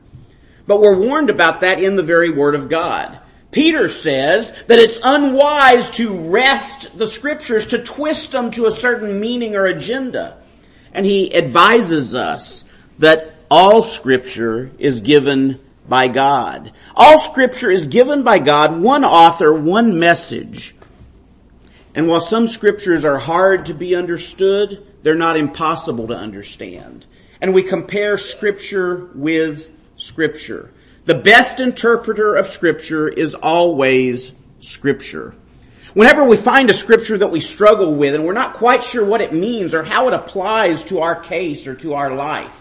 But 0.67 0.81
we're 0.81 0.99
warned 0.99 1.31
about 1.31 1.61
that 1.61 1.83
in 1.83 1.97
the 1.97 2.03
very 2.03 2.31
Word 2.31 2.55
of 2.55 2.69
God. 2.69 3.20
Peter 3.51 3.89
says 3.89 4.53
that 4.69 4.79
it's 4.79 4.99
unwise 5.03 5.91
to 5.93 6.31
wrest 6.31 6.97
the 6.97 7.07
scriptures, 7.07 7.67
to 7.67 7.83
twist 7.83 8.31
them 8.31 8.51
to 8.53 8.67
a 8.67 8.71
certain 8.71 9.21
meaning 9.21 9.57
or 9.57 9.67
agenda. 9.67 10.41
And 10.93 11.05
he 11.05 11.35
advises 11.35 12.15
us 12.15 12.65
that 12.99 13.35
all 13.51 13.85
scripture 13.85 14.71
is 14.79 15.01
given 15.01 15.61
by 15.89 16.07
God. 16.09 16.73
All 16.95 17.21
scripture 17.21 17.71
is 17.71 17.89
given 17.89 18.23
by 18.23 18.39
God, 18.39 18.81
one 18.81 19.05
author, 19.05 19.53
one 19.53 19.99
message. 19.99 20.77
And 21.95 22.07
while 22.07 22.21
some 22.21 22.47
scriptures 22.47 23.05
are 23.05 23.19
hard 23.19 23.67
to 23.67 23.75
be 23.75 23.97
understood, 23.97 24.87
they're 25.03 25.17
not 25.17 25.37
impossible 25.37 26.07
to 26.09 26.17
understand. 26.17 27.05
And 27.41 27.53
we 27.53 27.65
compare 27.65 28.17
scripture 28.17 29.09
with 29.15 29.73
scripture. 29.97 30.71
The 31.11 31.17
best 31.17 31.59
interpreter 31.59 32.37
of 32.37 32.47
scripture 32.47 33.09
is 33.09 33.35
always 33.35 34.31
scripture. 34.61 35.35
Whenever 35.93 36.23
we 36.23 36.37
find 36.37 36.71
a 36.71 36.73
scripture 36.73 37.19
that 37.19 37.33
we 37.33 37.41
struggle 37.41 37.97
with 37.97 38.15
and 38.15 38.25
we're 38.25 38.33
not 38.33 38.55
quite 38.55 38.85
sure 38.85 39.05
what 39.05 39.21
it 39.21 39.33
means 39.33 39.75
or 39.75 39.83
how 39.83 40.07
it 40.07 40.15
applies 40.15 40.85
to 40.85 41.01
our 41.01 41.17
case 41.17 41.67
or 41.67 41.75
to 41.75 41.95
our 41.95 42.15
life, 42.15 42.55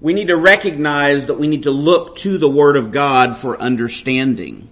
we 0.00 0.12
need 0.12 0.28
to 0.28 0.36
recognize 0.36 1.26
that 1.26 1.34
we 1.34 1.48
need 1.48 1.64
to 1.64 1.72
look 1.72 2.14
to 2.18 2.38
the 2.38 2.48
Word 2.48 2.76
of 2.76 2.92
God 2.92 3.38
for 3.38 3.60
understanding. 3.60 4.68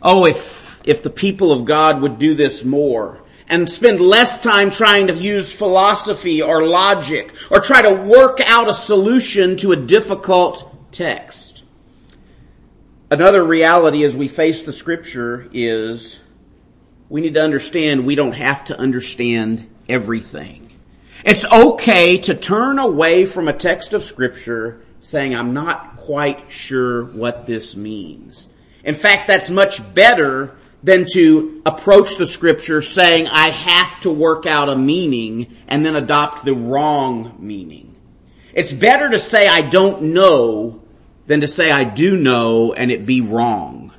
Oh, 0.00 0.24
if, 0.24 0.78
if 0.84 1.02
the 1.02 1.10
people 1.10 1.50
of 1.50 1.64
God 1.64 2.00
would 2.00 2.20
do 2.20 2.36
this 2.36 2.62
more 2.62 3.18
and 3.48 3.68
spend 3.68 3.98
less 3.98 4.38
time 4.38 4.70
trying 4.70 5.08
to 5.08 5.16
use 5.16 5.50
philosophy 5.50 6.42
or 6.42 6.62
logic 6.62 7.34
or 7.50 7.58
try 7.58 7.82
to 7.82 7.92
work 7.92 8.38
out 8.38 8.68
a 8.68 8.74
solution 8.74 9.56
to 9.56 9.72
a 9.72 9.76
difficult 9.76 10.92
text. 10.92 11.47
Another 13.10 13.42
reality 13.42 14.04
as 14.04 14.14
we 14.14 14.28
face 14.28 14.62
the 14.62 14.72
scripture 14.72 15.48
is 15.54 16.18
we 17.08 17.22
need 17.22 17.34
to 17.34 17.40
understand 17.40 18.04
we 18.04 18.14
don't 18.14 18.34
have 18.34 18.66
to 18.66 18.78
understand 18.78 19.66
everything. 19.88 20.70
It's 21.24 21.46
okay 21.46 22.18
to 22.18 22.34
turn 22.34 22.78
away 22.78 23.24
from 23.24 23.48
a 23.48 23.54
text 23.54 23.94
of 23.94 24.02
scripture 24.02 24.82
saying, 25.00 25.34
I'm 25.34 25.54
not 25.54 25.96
quite 25.96 26.52
sure 26.52 27.06
what 27.14 27.46
this 27.46 27.74
means. 27.74 28.46
In 28.84 28.94
fact, 28.94 29.26
that's 29.26 29.48
much 29.48 29.82
better 29.94 30.60
than 30.82 31.06
to 31.14 31.62
approach 31.64 32.16
the 32.16 32.26
scripture 32.26 32.82
saying, 32.82 33.26
I 33.26 33.48
have 33.48 34.02
to 34.02 34.10
work 34.10 34.44
out 34.44 34.68
a 34.68 34.76
meaning 34.76 35.56
and 35.66 35.84
then 35.84 35.96
adopt 35.96 36.44
the 36.44 36.54
wrong 36.54 37.36
meaning. 37.38 37.96
It's 38.52 38.72
better 38.72 39.08
to 39.08 39.18
say 39.18 39.48
I 39.48 39.62
don't 39.62 40.02
know 40.14 40.80
than 41.28 41.42
to 41.42 41.46
say 41.46 41.70
I 41.70 41.84
do 41.84 42.16
know 42.16 42.72
and 42.72 42.90
it 42.90 43.06
be 43.06 43.20
wrong. 43.20 43.92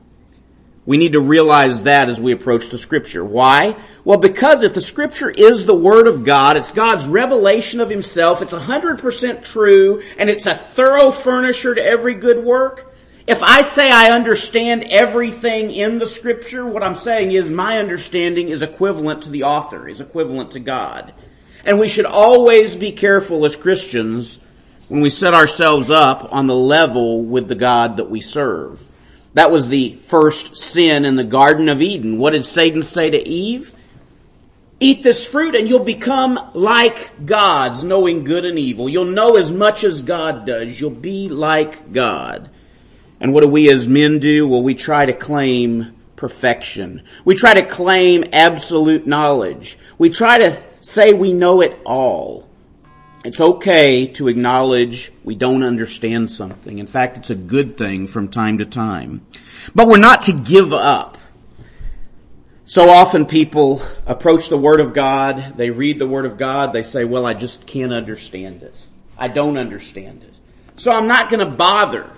We 0.85 0.97
need 0.97 1.13
to 1.13 1.21
realize 1.21 1.83
that 1.83 2.09
as 2.09 2.19
we 2.19 2.31
approach 2.31 2.69
the 2.69 2.79
scripture. 2.79 3.23
Why? 3.23 3.77
Well, 4.03 4.17
because 4.17 4.63
if 4.63 4.73
the 4.73 4.81
scripture 4.81 5.29
is 5.29 5.65
the 5.65 5.75
word 5.75 6.07
of 6.07 6.25
God, 6.25 6.57
it's 6.57 6.71
God's 6.71 7.05
revelation 7.05 7.79
of 7.79 7.91
himself, 7.91 8.41
it's 8.41 8.53
100% 8.53 9.43
true, 9.43 10.01
and 10.17 10.31
it's 10.31 10.47
a 10.47 10.55
thorough 10.55 11.11
furnisher 11.11 11.75
to 11.75 11.83
every 11.83 12.15
good 12.15 12.43
work. 12.43 12.91
If 13.27 13.43
I 13.43 13.61
say 13.61 13.91
I 13.91 14.09
understand 14.09 14.85
everything 14.85 15.71
in 15.71 15.99
the 15.99 16.07
scripture, 16.07 16.65
what 16.65 16.81
I'm 16.81 16.95
saying 16.95 17.33
is 17.33 17.51
my 17.51 17.77
understanding 17.77 18.49
is 18.49 18.63
equivalent 18.63 19.23
to 19.23 19.29
the 19.29 19.43
author, 19.43 19.87
is 19.87 20.01
equivalent 20.01 20.51
to 20.51 20.59
God. 20.59 21.13
And 21.63 21.77
we 21.77 21.89
should 21.89 22.07
always 22.07 22.75
be 22.75 22.93
careful 22.93 23.45
as 23.45 23.55
Christians 23.55 24.39
when 24.89 25.01
we 25.01 25.09
set 25.09 25.33
ourselves 25.33 25.89
up 25.89 26.33
on 26.33 26.47
the 26.47 26.55
level 26.55 27.23
with 27.23 27.47
the 27.47 27.55
God 27.55 27.97
that 27.97 28.09
we 28.09 28.19
serve. 28.19 28.85
That 29.35 29.51
was 29.51 29.67
the 29.67 29.95
first 30.07 30.57
sin 30.57 31.05
in 31.05 31.15
the 31.15 31.23
Garden 31.23 31.69
of 31.69 31.81
Eden. 31.81 32.17
What 32.17 32.31
did 32.31 32.43
Satan 32.43 32.81
say 32.81 33.11
to 33.11 33.27
Eve? 33.27 33.73
Eat 34.79 35.03
this 35.03 35.25
fruit 35.25 35.55
and 35.55 35.69
you'll 35.69 35.83
become 35.83 36.51
like 36.53 37.25
gods, 37.25 37.83
knowing 37.83 38.23
good 38.23 38.45
and 38.45 38.57
evil. 38.57 38.89
You'll 38.89 39.05
know 39.05 39.35
as 39.35 39.51
much 39.51 39.83
as 39.83 40.01
God 40.01 40.47
does. 40.47 40.79
You'll 40.79 40.89
be 40.89 41.29
like 41.29 41.93
God. 41.93 42.49
And 43.19 43.33
what 43.33 43.41
do 43.41 43.47
we 43.47 43.71
as 43.71 43.87
men 43.87 44.19
do? 44.19 44.47
Well, 44.47 44.63
we 44.63 44.73
try 44.73 45.05
to 45.05 45.13
claim 45.13 45.95
perfection. 46.15 47.03
We 47.25 47.35
try 47.35 47.53
to 47.53 47.65
claim 47.65 48.23
absolute 48.33 49.05
knowledge. 49.05 49.77
We 49.97 50.09
try 50.09 50.39
to 50.39 50.63
say 50.81 51.13
we 51.13 51.33
know 51.33 51.61
it 51.61 51.79
all. 51.85 52.48
It's 53.25 53.41
okay 53.41 54.07
to 54.07 54.29
acknowledge 54.29 55.11
we 55.25 55.35
don't 55.35 55.63
understand 55.63 56.31
something. 56.31 56.79
In 56.79 56.87
fact, 56.87 57.17
it's 57.17 57.29
a 57.29 57.35
good 57.35 57.77
thing 57.77 58.07
from 58.07 58.29
time 58.29 58.59
to 58.59 58.65
time. 58.65 59.25
But 59.75 59.87
we're 59.87 59.97
not 59.97 60.23
to 60.23 60.33
give 60.33 60.71
up. 60.71 61.17
So 62.65 62.89
often 62.89 63.25
people 63.25 63.81
approach 64.05 64.47
the 64.47 64.57
Word 64.57 64.79
of 64.79 64.93
God, 64.93 65.55
they 65.57 65.69
read 65.69 65.99
the 65.99 66.07
Word 66.07 66.27
of 66.27 66.37
God, 66.37 66.71
they 66.71 66.83
say, 66.83 67.03
well, 67.03 67.25
I 67.25 67.33
just 67.33 67.65
can't 67.65 67.91
understand 67.91 68.63
it. 68.63 68.75
I 69.17 69.27
don't 69.27 69.57
understand 69.57 70.23
it. 70.23 70.35
So 70.77 70.91
I'm 70.91 71.07
not 71.07 71.29
gonna 71.29 71.49
bother. 71.49 72.09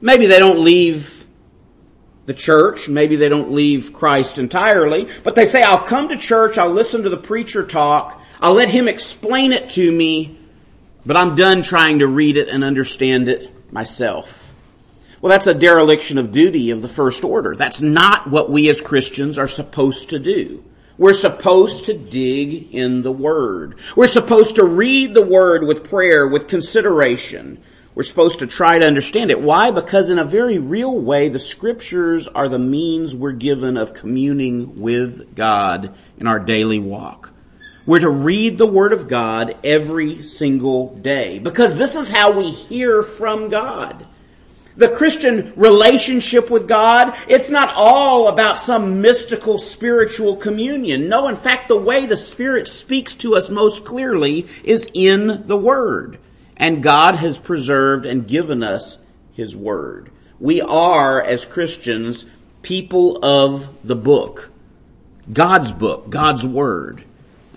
Maybe 0.00 0.26
they 0.26 0.38
don't 0.38 0.60
leave 0.60 1.24
the 2.26 2.34
church, 2.34 2.88
maybe 2.88 3.16
they 3.16 3.30
don't 3.30 3.50
leave 3.50 3.94
Christ 3.94 4.38
entirely, 4.38 5.08
but 5.24 5.34
they 5.34 5.46
say, 5.46 5.62
I'll 5.62 5.78
come 5.82 6.10
to 6.10 6.16
church, 6.16 6.58
I'll 6.58 6.70
listen 6.70 7.02
to 7.04 7.08
the 7.08 7.16
preacher 7.16 7.66
talk, 7.66 8.22
I'll 8.40 8.54
let 8.54 8.68
him 8.68 8.86
explain 8.86 9.52
it 9.52 9.70
to 9.70 9.92
me, 9.92 10.38
but 11.04 11.16
I'm 11.16 11.34
done 11.34 11.62
trying 11.62 11.98
to 12.00 12.06
read 12.06 12.36
it 12.36 12.48
and 12.48 12.62
understand 12.62 13.28
it 13.28 13.72
myself. 13.72 14.44
Well, 15.20 15.30
that's 15.30 15.48
a 15.48 15.54
dereliction 15.54 16.18
of 16.18 16.30
duty 16.30 16.70
of 16.70 16.80
the 16.80 16.88
first 16.88 17.24
order. 17.24 17.56
That's 17.56 17.82
not 17.82 18.30
what 18.30 18.50
we 18.50 18.68
as 18.68 18.80
Christians 18.80 19.38
are 19.38 19.48
supposed 19.48 20.10
to 20.10 20.20
do. 20.20 20.62
We're 20.96 21.14
supposed 21.14 21.86
to 21.86 21.94
dig 21.98 22.74
in 22.74 23.02
the 23.02 23.12
Word. 23.12 23.78
We're 23.96 24.06
supposed 24.06 24.56
to 24.56 24.64
read 24.64 25.14
the 25.14 25.26
Word 25.26 25.64
with 25.64 25.88
prayer, 25.88 26.28
with 26.28 26.46
consideration. 26.46 27.60
We're 27.96 28.04
supposed 28.04 28.38
to 28.40 28.46
try 28.46 28.78
to 28.78 28.86
understand 28.86 29.32
it. 29.32 29.42
Why? 29.42 29.72
Because 29.72 30.10
in 30.10 30.20
a 30.20 30.24
very 30.24 30.58
real 30.58 30.96
way, 30.96 31.28
the 31.28 31.40
Scriptures 31.40 32.28
are 32.28 32.48
the 32.48 32.60
means 32.60 33.14
we're 33.14 33.32
given 33.32 33.76
of 33.76 33.94
communing 33.94 34.80
with 34.80 35.34
God 35.34 35.96
in 36.18 36.28
our 36.28 36.38
daily 36.38 36.78
walk. 36.78 37.32
We're 37.88 38.00
to 38.00 38.10
read 38.10 38.58
the 38.58 38.66
Word 38.66 38.92
of 38.92 39.08
God 39.08 39.60
every 39.64 40.22
single 40.22 40.94
day 40.94 41.38
because 41.38 41.74
this 41.74 41.94
is 41.94 42.10
how 42.10 42.32
we 42.32 42.50
hear 42.50 43.02
from 43.02 43.48
God. 43.48 44.04
The 44.76 44.90
Christian 44.90 45.54
relationship 45.56 46.50
with 46.50 46.68
God, 46.68 47.16
it's 47.28 47.48
not 47.48 47.72
all 47.74 48.28
about 48.28 48.58
some 48.58 49.00
mystical 49.00 49.56
spiritual 49.56 50.36
communion. 50.36 51.08
No, 51.08 51.28
in 51.28 51.38
fact, 51.38 51.68
the 51.68 51.78
way 51.78 52.04
the 52.04 52.18
Spirit 52.18 52.68
speaks 52.68 53.14
to 53.14 53.36
us 53.36 53.48
most 53.48 53.86
clearly 53.86 54.48
is 54.64 54.90
in 54.92 55.46
the 55.46 55.56
Word. 55.56 56.18
And 56.58 56.82
God 56.82 57.14
has 57.14 57.38
preserved 57.38 58.04
and 58.04 58.28
given 58.28 58.62
us 58.62 58.98
His 59.32 59.56
Word. 59.56 60.10
We 60.38 60.60
are, 60.60 61.24
as 61.24 61.46
Christians, 61.46 62.26
people 62.60 63.24
of 63.24 63.66
the 63.82 63.96
book. 63.96 64.50
God's 65.32 65.72
book, 65.72 66.10
God's 66.10 66.46
Word. 66.46 67.06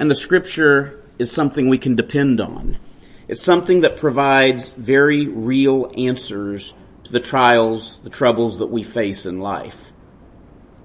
And 0.01 0.09
the 0.09 0.15
scripture 0.15 1.05
is 1.19 1.31
something 1.31 1.69
we 1.69 1.77
can 1.77 1.95
depend 1.95 2.41
on. 2.41 2.79
It's 3.27 3.43
something 3.43 3.81
that 3.81 3.97
provides 3.97 4.71
very 4.71 5.27
real 5.27 5.91
answers 5.95 6.73
to 7.03 7.11
the 7.11 7.19
trials, 7.19 7.99
the 8.01 8.09
troubles 8.09 8.57
that 8.57 8.71
we 8.71 8.81
face 8.81 9.27
in 9.27 9.39
life. 9.39 9.91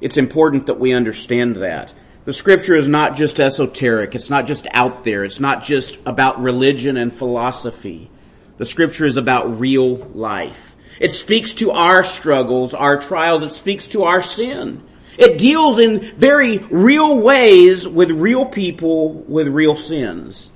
It's 0.02 0.18
important 0.18 0.66
that 0.66 0.78
we 0.78 0.92
understand 0.92 1.56
that. 1.56 1.94
The 2.26 2.34
scripture 2.34 2.74
is 2.74 2.88
not 2.88 3.16
just 3.16 3.40
esoteric. 3.40 4.14
It's 4.14 4.28
not 4.28 4.46
just 4.46 4.66
out 4.74 5.02
there. 5.04 5.24
It's 5.24 5.40
not 5.40 5.64
just 5.64 5.98
about 6.04 6.42
religion 6.42 6.98
and 6.98 7.10
philosophy. 7.10 8.10
The 8.58 8.66
scripture 8.66 9.06
is 9.06 9.16
about 9.16 9.58
real 9.58 9.96
life. 9.96 10.76
It 11.00 11.12
speaks 11.12 11.54
to 11.54 11.70
our 11.70 12.04
struggles, 12.04 12.74
our 12.74 13.00
trials. 13.00 13.42
It 13.44 13.52
speaks 13.52 13.86
to 13.86 14.04
our 14.04 14.22
sin. 14.22 14.85
It 15.18 15.38
deals 15.38 15.78
in 15.78 16.00
very 16.00 16.58
real 16.58 17.18
ways 17.18 17.86
with 17.86 18.10
real 18.10 18.44
people 18.44 19.12
with 19.12 19.48
real 19.48 19.76
sins. 19.76 20.50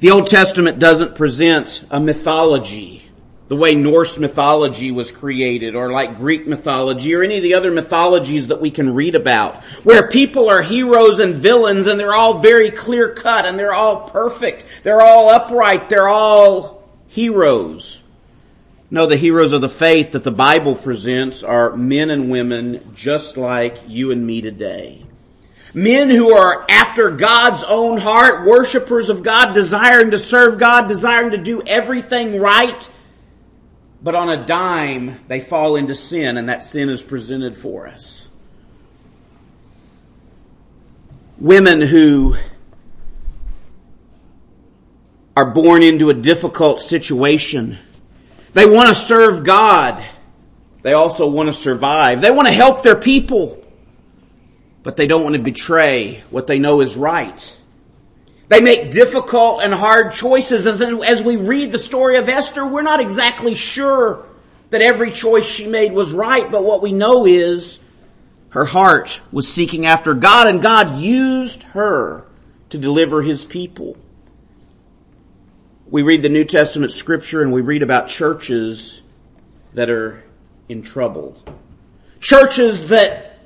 The 0.00 0.10
Old 0.10 0.26
Testament 0.26 0.78
doesn't 0.78 1.14
present 1.14 1.84
a 1.90 1.98
mythology 1.98 3.06
the 3.48 3.56
way 3.56 3.74
Norse 3.74 4.18
mythology 4.18 4.90
was 4.90 5.10
created 5.10 5.76
or 5.76 5.90
like 5.92 6.16
Greek 6.16 6.46
mythology 6.46 7.14
or 7.14 7.22
any 7.22 7.36
of 7.36 7.42
the 7.42 7.54
other 7.54 7.70
mythologies 7.70 8.48
that 8.48 8.60
we 8.60 8.70
can 8.70 8.92
read 8.92 9.14
about 9.14 9.62
where 9.84 10.08
people 10.08 10.50
are 10.50 10.62
heroes 10.62 11.20
and 11.20 11.36
villains 11.36 11.86
and 11.86 11.98
they're 11.98 12.14
all 12.14 12.40
very 12.40 12.70
clear 12.70 13.14
cut 13.14 13.46
and 13.46 13.58
they're 13.58 13.74
all 13.74 14.10
perfect. 14.10 14.64
They're 14.82 15.00
all 15.00 15.28
upright. 15.30 15.88
They're 15.88 16.08
all 16.08 16.88
heroes. 17.08 18.02
No, 18.96 19.04
the 19.04 19.18
heroes 19.18 19.52
of 19.52 19.60
the 19.60 19.68
faith 19.68 20.12
that 20.12 20.24
the 20.24 20.30
Bible 20.30 20.74
presents 20.74 21.44
are 21.44 21.76
men 21.76 22.08
and 22.08 22.30
women 22.30 22.94
just 22.94 23.36
like 23.36 23.76
you 23.86 24.10
and 24.10 24.26
me 24.26 24.40
today. 24.40 25.04
Men 25.74 26.08
who 26.08 26.34
are 26.34 26.64
after 26.70 27.10
God's 27.10 27.62
own 27.62 27.98
heart, 27.98 28.46
worshipers 28.46 29.10
of 29.10 29.22
God, 29.22 29.52
desiring 29.52 30.12
to 30.12 30.18
serve 30.18 30.58
God, 30.58 30.88
desiring 30.88 31.32
to 31.32 31.36
do 31.36 31.60
everything 31.66 32.40
right, 32.40 32.90
but 34.02 34.14
on 34.14 34.30
a 34.30 34.46
dime 34.46 35.20
they 35.28 35.40
fall 35.40 35.76
into 35.76 35.94
sin 35.94 36.38
and 36.38 36.48
that 36.48 36.62
sin 36.62 36.88
is 36.88 37.02
presented 37.02 37.58
for 37.58 37.86
us. 37.86 38.26
Women 41.36 41.82
who 41.82 42.34
are 45.36 45.50
born 45.50 45.82
into 45.82 46.08
a 46.08 46.14
difficult 46.14 46.80
situation. 46.80 47.78
They 48.56 48.64
want 48.64 48.88
to 48.88 48.94
serve 48.94 49.44
God. 49.44 50.02
They 50.80 50.94
also 50.94 51.26
want 51.26 51.50
to 51.50 51.52
survive. 51.52 52.22
They 52.22 52.30
want 52.30 52.48
to 52.48 52.54
help 52.54 52.82
their 52.82 52.96
people. 52.96 53.62
But 54.82 54.96
they 54.96 55.06
don't 55.06 55.24
want 55.24 55.36
to 55.36 55.42
betray 55.42 56.24
what 56.30 56.46
they 56.46 56.58
know 56.58 56.80
is 56.80 56.96
right. 56.96 57.54
They 58.48 58.62
make 58.62 58.92
difficult 58.92 59.62
and 59.62 59.74
hard 59.74 60.14
choices. 60.14 60.66
As, 60.66 60.80
as 60.80 61.22
we 61.22 61.36
read 61.36 61.70
the 61.70 61.78
story 61.78 62.16
of 62.16 62.30
Esther, 62.30 62.66
we're 62.66 62.80
not 62.80 63.00
exactly 63.00 63.54
sure 63.54 64.26
that 64.70 64.80
every 64.80 65.10
choice 65.10 65.44
she 65.44 65.66
made 65.66 65.92
was 65.92 66.12
right, 66.12 66.50
but 66.50 66.64
what 66.64 66.80
we 66.80 66.92
know 66.92 67.26
is 67.26 67.78
her 68.48 68.64
heart 68.64 69.20
was 69.30 69.46
seeking 69.52 69.84
after 69.84 70.14
God 70.14 70.46
and 70.46 70.62
God 70.62 70.96
used 70.96 71.62
her 71.62 72.24
to 72.70 72.78
deliver 72.78 73.20
his 73.20 73.44
people. 73.44 73.98
We 75.88 76.02
read 76.02 76.22
the 76.22 76.28
New 76.28 76.44
Testament 76.44 76.90
scripture 76.90 77.42
and 77.42 77.52
we 77.52 77.60
read 77.60 77.82
about 77.82 78.08
churches 78.08 79.00
that 79.74 79.88
are 79.88 80.24
in 80.68 80.82
trouble. 80.82 81.40
Churches 82.20 82.88
that 82.88 83.38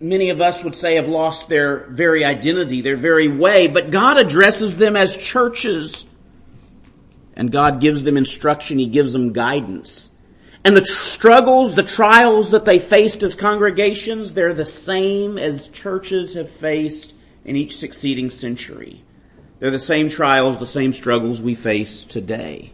many 0.00 0.30
of 0.30 0.40
us 0.40 0.64
would 0.64 0.74
say 0.74 0.94
have 0.94 1.06
lost 1.06 1.48
their 1.48 1.86
very 1.90 2.24
identity, 2.24 2.80
their 2.80 2.96
very 2.96 3.28
way, 3.28 3.66
but 3.68 3.90
God 3.90 4.18
addresses 4.18 4.78
them 4.78 4.96
as 4.96 5.18
churches. 5.18 6.06
And 7.36 7.52
God 7.52 7.80
gives 7.80 8.02
them 8.02 8.16
instruction, 8.16 8.78
He 8.78 8.86
gives 8.86 9.12
them 9.12 9.34
guidance. 9.34 10.08
And 10.64 10.74
the 10.74 10.80
tr- 10.80 10.92
struggles, 10.92 11.74
the 11.74 11.82
trials 11.82 12.50
that 12.50 12.64
they 12.64 12.78
faced 12.78 13.22
as 13.22 13.34
congregations, 13.34 14.32
they're 14.32 14.54
the 14.54 14.64
same 14.64 15.36
as 15.36 15.68
churches 15.68 16.34
have 16.34 16.48
faced 16.48 17.12
in 17.44 17.56
each 17.56 17.76
succeeding 17.76 18.30
century. 18.30 19.04
They're 19.62 19.70
the 19.70 19.78
same 19.78 20.08
trials, 20.08 20.58
the 20.58 20.66
same 20.66 20.92
struggles 20.92 21.40
we 21.40 21.54
face 21.54 22.04
today. 22.04 22.72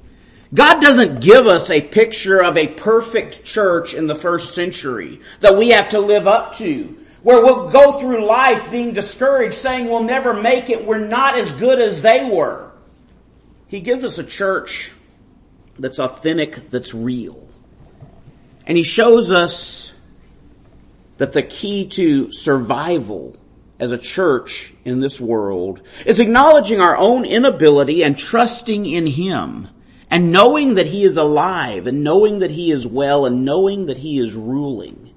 God 0.55 0.81
doesn't 0.81 1.20
give 1.20 1.46
us 1.46 1.68
a 1.68 1.83
picture 1.83 2.42
of 2.42 2.57
a 2.57 2.66
perfect 2.66 3.44
church 3.44 3.92
in 3.92 4.07
the 4.07 4.14
first 4.14 4.55
century 4.55 5.20
that 5.40 5.59
we 5.59 5.68
have 5.68 5.90
to 5.90 6.01
live 6.01 6.27
up 6.27 6.57
to 6.57 6.96
where 7.22 7.44
we'll 7.44 7.68
go 7.68 7.98
through 7.98 8.24
life 8.24 8.70
being 8.70 8.94
discouraged, 8.94 9.57
saying 9.57 9.85
we'll 9.85 10.05
never 10.05 10.33
make 10.33 10.70
it, 10.70 10.87
we're 10.87 11.07
not 11.07 11.37
as 11.37 11.53
good 11.53 11.79
as 11.79 12.01
they 12.01 12.24
were. 12.24 12.72
He 13.66 13.81
gives 13.81 14.03
us 14.03 14.16
a 14.16 14.24
church 14.24 14.90
that's 15.79 15.98
authentic, 15.98 16.70
that's 16.70 16.94
real. 16.94 17.46
And 18.66 18.79
he 18.79 18.83
shows 18.83 19.31
us 19.31 19.92
that 21.18 21.35
the 21.35 21.42
key 21.42 21.88
to 21.88 22.33
survival 22.33 23.37
as 23.79 23.93
a 23.93 23.99
church 23.99 24.73
in 24.85 25.01
this 25.01 25.21
world 25.21 25.81
is 26.05 26.21
acknowledging 26.21 26.81
our 26.81 26.97
own 26.97 27.25
inability 27.25 28.03
and 28.03 28.19
trusting 28.19 28.87
in 28.87 29.07
him 29.07 29.69
and 30.11 30.33
knowing 30.33 30.75
that 30.75 30.87
he 30.87 31.05
is 31.05 31.17
alive 31.17 31.87
and 31.87 32.03
knowing 32.03 32.41
that 32.41 32.51
he 32.51 32.71
is 32.71 32.87
well 32.87 33.27
and 33.27 33.45
knowing 33.45 33.87
that 33.87 33.99
he 33.99 34.19
is 34.19 34.35
ruling. 34.35 35.14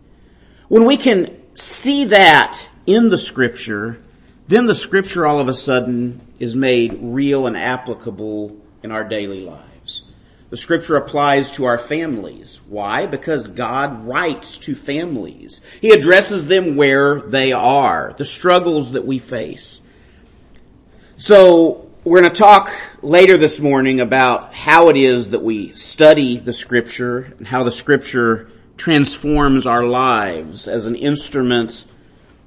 When 0.67 0.85
we 0.85 0.97
can 0.97 1.37
see 1.55 2.05
that 2.05 2.67
in 2.85 3.09
the 3.09 3.17
scripture, 3.17 4.01
then 4.47 4.65
the 4.65 4.75
scripture 4.75 5.25
all 5.25 5.39
of 5.39 5.47
a 5.47 5.53
sudden 5.53 6.21
is 6.39 6.55
made 6.55 6.97
real 7.01 7.47
and 7.47 7.57
applicable 7.57 8.57
in 8.83 8.91
our 8.91 9.07
daily 9.07 9.41
lives. 9.41 9.70
The 10.51 10.57
scripture 10.57 10.97
applies 10.97 11.53
to 11.53 11.63
our 11.63 11.77
families. 11.77 12.59
Why? 12.67 13.05
Because 13.05 13.49
God 13.49 14.05
writes 14.05 14.57
to 14.59 14.75
families. 14.75 15.61
He 15.79 15.91
addresses 15.91 16.45
them 16.45 16.75
where 16.75 17.21
they 17.21 17.53
are, 17.53 18.13
the 18.17 18.25
struggles 18.25 18.91
that 18.91 19.05
we 19.05 19.17
face. 19.17 19.79
So, 21.15 21.89
we're 22.03 22.19
going 22.19 22.33
to 22.33 22.37
talk 22.37 22.69
later 23.01 23.37
this 23.37 23.59
morning 23.59 24.01
about 24.01 24.53
how 24.53 24.89
it 24.89 24.97
is 24.97 25.29
that 25.29 25.41
we 25.41 25.73
study 25.73 26.37
the 26.37 26.51
scripture 26.51 27.33
and 27.37 27.47
how 27.47 27.63
the 27.63 27.71
scripture 27.71 28.51
transforms 28.75 29.65
our 29.65 29.85
lives 29.85 30.67
as 30.67 30.85
an 30.85 30.95
instrument 30.95 31.85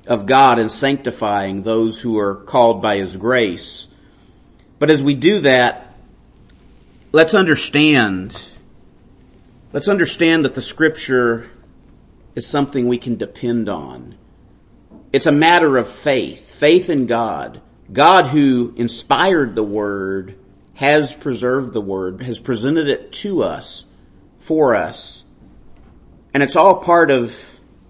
of 0.07 0.27
God 0.27 0.59
in 0.59 0.69
sanctifying 0.69 1.63
those 1.63 2.01
who 2.01 2.19
are 2.19 2.35
called 2.35 2.83
by 2.83 2.99
His 2.99 3.17
grace. 3.17 3.87
But 4.79 4.91
as 4.91 5.03
we 5.03 5.15
do 5.15 5.41
that, 5.41 5.94
let's 7.15 7.33
understand, 7.33 8.37
let's 9.73 9.87
understand 9.87 10.45
that 10.45 10.57
the 10.57 10.61
scripture 10.61 11.49
is 12.35 12.45
something 12.45 12.89
we 12.89 12.99
can 12.99 13.15
depend 13.15 13.69
on. 13.69 14.17
It's 15.13 15.27
a 15.27 15.31
matter 15.31 15.77
of 15.77 15.89
faith, 15.89 16.51
faith 16.51 16.91
in 16.91 17.07
God. 17.07 17.63
God 17.93 18.27
who 18.27 18.75
inspired 18.77 19.55
the 19.55 19.63
word 19.63 20.41
has 20.75 21.15
preserved 21.15 21.73
the 21.73 21.81
word, 21.81 22.21
has 22.21 22.41
presented 22.41 22.89
it 22.89 23.13
to 23.13 23.45
us, 23.45 23.85
for 24.41 24.75
us. 24.75 25.23
And 26.35 26.43
it's 26.43 26.57
all 26.57 26.79
part 26.79 27.13
of 27.13 27.33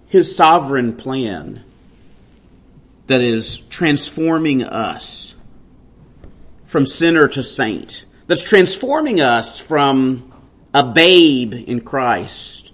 His 0.04 0.36
sovereign 0.36 0.96
plan 0.96 1.64
that 3.06 3.22
is 3.22 3.56
transforming 3.70 4.64
us 4.64 5.34
from 6.66 6.84
sinner 6.84 7.26
to 7.28 7.42
saint. 7.42 8.04
That's 8.26 8.44
transforming 8.44 9.20
us 9.20 9.58
from 9.58 10.32
a 10.72 10.82
babe 10.82 11.54
in 11.54 11.80
Christ 11.80 12.72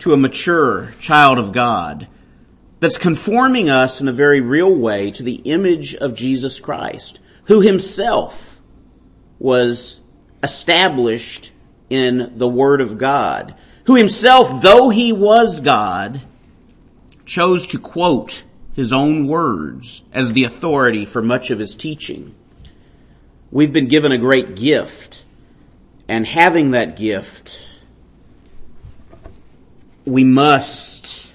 to 0.00 0.12
a 0.12 0.16
mature 0.16 0.92
child 1.00 1.38
of 1.38 1.52
God. 1.52 2.08
That's 2.80 2.98
conforming 2.98 3.70
us 3.70 4.00
in 4.00 4.08
a 4.08 4.12
very 4.12 4.40
real 4.40 4.74
way 4.74 5.12
to 5.12 5.22
the 5.22 5.36
image 5.36 5.94
of 5.94 6.14
Jesus 6.14 6.60
Christ, 6.60 7.20
who 7.44 7.60
himself 7.60 8.60
was 9.38 10.00
established 10.42 11.52
in 11.88 12.32
the 12.36 12.48
Word 12.48 12.80
of 12.80 12.98
God 12.98 13.54
who 13.84 13.96
himself, 13.96 14.62
though 14.62 14.90
he 14.90 15.12
was 15.12 15.60
God, 15.60 16.20
chose 17.24 17.66
to 17.68 17.78
quote 17.78 18.42
his 18.74 18.92
own 18.92 19.26
words 19.26 20.02
as 20.12 20.32
the 20.32 20.44
authority 20.44 21.04
for 21.04 21.20
much 21.20 21.50
of 21.50 21.58
his 21.58 21.74
teaching. 21.74 22.34
We've 23.52 23.72
been 23.72 23.88
given 23.88 24.12
a 24.12 24.18
great 24.18 24.56
gift, 24.56 25.24
and 26.08 26.26
having 26.26 26.70
that 26.70 26.96
gift, 26.96 27.60
we 30.06 30.24
must, 30.24 31.26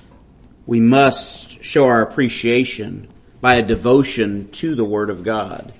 we 0.66 0.80
must 0.80 1.64
show 1.64 1.86
our 1.86 2.02
appreciation 2.02 3.08
by 3.40 3.58
a 3.58 3.62
devotion 3.62 4.50
to 4.54 4.74
the 4.74 4.84
Word 4.84 5.12
of 5.12 5.24
God. 5.24 5.76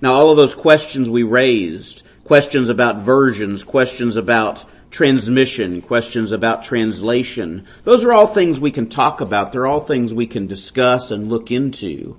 Now 0.00 0.12
all 0.12 0.30
of 0.30 0.36
those 0.36 0.54
questions 0.54 1.10
we 1.10 1.24
raised, 1.24 2.04
questions 2.22 2.68
about 2.68 3.02
versions, 3.02 3.64
questions 3.64 4.14
about 4.14 4.64
transmission, 4.92 5.82
questions 5.82 6.30
about 6.30 6.62
translation. 6.62 7.66
Those 7.82 8.04
are 8.04 8.12
all 8.12 8.28
things 8.28 8.60
we 8.60 8.70
can 8.70 8.88
talk 8.88 9.20
about. 9.20 9.50
They're 9.50 9.66
all 9.66 9.80
things 9.80 10.14
we 10.14 10.28
can 10.28 10.46
discuss 10.46 11.10
and 11.10 11.28
look 11.28 11.50
into. 11.50 12.16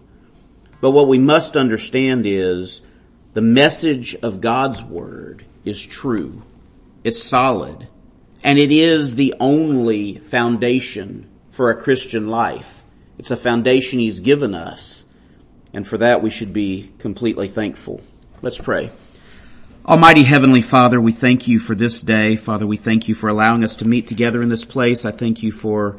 But 0.82 0.92
what 0.92 1.08
we 1.08 1.18
must 1.18 1.56
understand 1.56 2.26
is 2.26 2.82
the 3.34 3.42
message 3.42 4.16
of 4.16 4.42
God's 4.42 4.84
Word 4.84 5.46
is 5.66 5.84
true. 5.84 6.44
It's 7.04 7.24
solid. 7.24 7.88
And 8.44 8.60
it 8.60 8.72
is 8.72 9.16
the 9.16 9.36
only 9.40 10.20
foundation 10.20 11.28
for 11.52 11.70
a 11.70 11.82
Christian 11.82 12.28
life. 12.28 12.84
It's 13.18 13.32
a 13.32 13.38
foundation 13.38 14.00
He's 14.00 14.20
given 14.20 14.54
us. 14.54 15.04
And 15.74 15.88
for 15.88 15.98
that 15.98 16.22
we 16.22 16.30
should 16.30 16.54
be 16.54 16.92
completely 17.00 17.48
thankful. 17.48 18.02
Let's 18.42 18.58
pray. 18.58 18.92
Almighty 19.86 20.24
Heavenly 20.24 20.62
Father, 20.62 21.02
we 21.02 21.12
thank 21.12 21.48
you 21.48 21.60
for 21.60 21.76
this 21.76 22.00
day. 22.02 22.36
Father, 22.36 22.68
we 22.68 22.78
thank 22.78 23.08
you 23.08 23.16
for 23.16 23.28
allowing 23.30 23.64
us 23.64 23.78
to 23.78 23.88
meet 23.88 24.08
together 24.08 24.42
in 24.42 24.50
this 24.50 24.64
place. 24.64 25.04
I 25.06 25.12
thank 25.12 25.44
you 25.44 25.52
for 25.52 25.98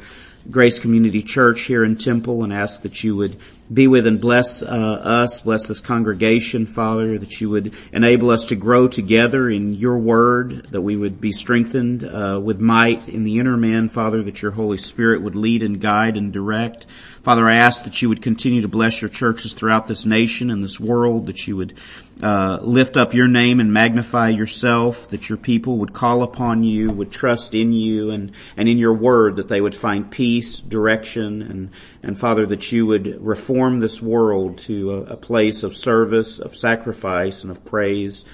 Grace 0.49 0.79
Community 0.79 1.21
Church 1.21 1.61
here 1.61 1.83
in 1.83 1.97
Temple 1.97 2.43
and 2.43 2.53
ask 2.53 2.81
that 2.83 3.03
you 3.03 3.15
would 3.15 3.37
be 3.71 3.87
with 3.87 4.05
and 4.05 4.21
bless 4.21 4.61
uh, 4.61 4.65
us, 4.65 5.41
bless 5.41 5.65
this 5.65 5.81
congregation, 5.81 6.65
Father, 6.67 7.17
that 7.17 7.41
you 7.41 7.49
would 7.49 7.73
enable 7.91 8.29
us 8.29 8.45
to 8.45 8.55
grow 8.55 8.87
together 8.87 9.49
in 9.49 9.73
your 9.73 9.97
word, 9.97 10.67
that 10.71 10.81
we 10.81 10.95
would 10.95 11.19
be 11.19 11.31
strengthened 11.31 12.03
uh, 12.03 12.39
with 12.41 12.59
might 12.59 13.07
in 13.07 13.23
the 13.23 13.39
inner 13.39 13.57
man, 13.57 13.89
Father, 13.89 14.21
that 14.21 14.41
your 14.41 14.51
Holy 14.51 14.77
Spirit 14.77 15.23
would 15.23 15.35
lead 15.35 15.63
and 15.63 15.81
guide 15.81 16.15
and 16.15 16.31
direct. 16.31 16.85
Father, 17.23 17.49
I 17.49 17.55
ask 17.55 17.85
that 17.85 18.03
you 18.03 18.09
would 18.09 18.21
continue 18.21 18.61
to 18.61 18.67
bless 18.67 19.01
your 19.01 19.09
churches 19.09 19.53
throughout 19.53 19.87
this 19.87 20.05
nation 20.05 20.51
and 20.51 20.63
this 20.63 20.79
world, 20.79 21.25
that 21.25 21.47
you 21.47 21.57
would 21.57 21.73
uh, 22.21 22.59
lift 22.61 22.97
up 22.97 23.15
your 23.15 23.27
name 23.27 23.59
and 23.59 23.73
magnify 23.73 24.29
yourself, 24.29 25.09
that 25.09 25.27
your 25.27 25.39
people 25.39 25.79
would 25.79 25.91
call 25.91 26.21
upon 26.21 26.61
you, 26.63 26.91
would 26.91 27.11
trust 27.11 27.55
in 27.55 27.73
you 27.73 28.11
and, 28.11 28.31
and 28.55 28.69
in 28.69 28.77
your 28.77 28.93
word, 28.93 29.37
that 29.37 29.47
they 29.47 29.59
would 29.59 29.73
find 29.73 30.11
peace, 30.11 30.59
direction, 30.59 31.41
and, 31.41 31.71
and 32.03 32.19
Father, 32.19 32.45
that 32.45 32.71
you 32.71 32.85
would 32.85 33.25
reform 33.25 33.54
this 33.79 34.01
world 34.01 34.57
to 34.59 34.91
a, 34.91 35.01
a 35.13 35.17
place 35.17 35.63
of 35.63 35.75
service, 35.75 36.39
of 36.39 36.55
sacrifice, 36.55 37.43
and 37.43 37.51
of 37.51 37.63
praise. 37.63 38.25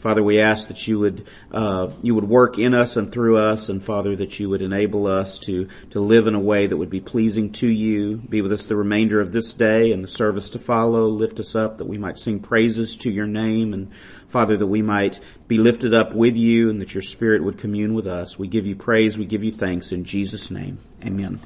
Father, 0.00 0.22
we 0.22 0.40
ask 0.40 0.68
that 0.68 0.88
you 0.88 0.98
would 0.98 1.26
uh, 1.52 1.88
you 2.00 2.14
would 2.14 2.24
work 2.24 2.58
in 2.58 2.72
us 2.72 2.96
and 2.96 3.12
through 3.12 3.36
us, 3.36 3.68
and 3.68 3.84
Father, 3.84 4.16
that 4.16 4.40
you 4.40 4.48
would 4.48 4.62
enable 4.62 5.06
us 5.06 5.38
to 5.40 5.68
to 5.90 6.00
live 6.00 6.26
in 6.26 6.34
a 6.34 6.40
way 6.40 6.66
that 6.66 6.76
would 6.76 6.88
be 6.88 7.00
pleasing 7.00 7.52
to 7.52 7.68
you. 7.68 8.16
Be 8.16 8.40
with 8.40 8.52
us 8.52 8.64
the 8.64 8.76
remainder 8.76 9.20
of 9.20 9.30
this 9.30 9.52
day 9.52 9.92
and 9.92 10.02
the 10.02 10.08
service 10.08 10.50
to 10.50 10.58
follow. 10.58 11.08
Lift 11.08 11.38
us 11.38 11.54
up 11.54 11.78
that 11.78 11.86
we 11.86 11.98
might 11.98 12.18
sing 12.18 12.40
praises 12.40 12.96
to 12.98 13.10
your 13.10 13.26
name, 13.26 13.74
and 13.74 13.90
Father, 14.28 14.56
that 14.56 14.66
we 14.66 14.80
might 14.80 15.20
be 15.46 15.58
lifted 15.58 15.92
up 15.92 16.14
with 16.14 16.34
you, 16.34 16.70
and 16.70 16.80
that 16.80 16.94
your 16.94 17.02
Spirit 17.02 17.44
would 17.44 17.58
commune 17.58 17.92
with 17.92 18.06
us. 18.06 18.38
We 18.38 18.48
give 18.48 18.66
you 18.66 18.76
praise. 18.76 19.18
We 19.18 19.26
give 19.26 19.44
you 19.44 19.52
thanks 19.52 19.92
in 19.92 20.04
Jesus' 20.04 20.50
name. 20.50 20.78
Amen. 21.04 21.40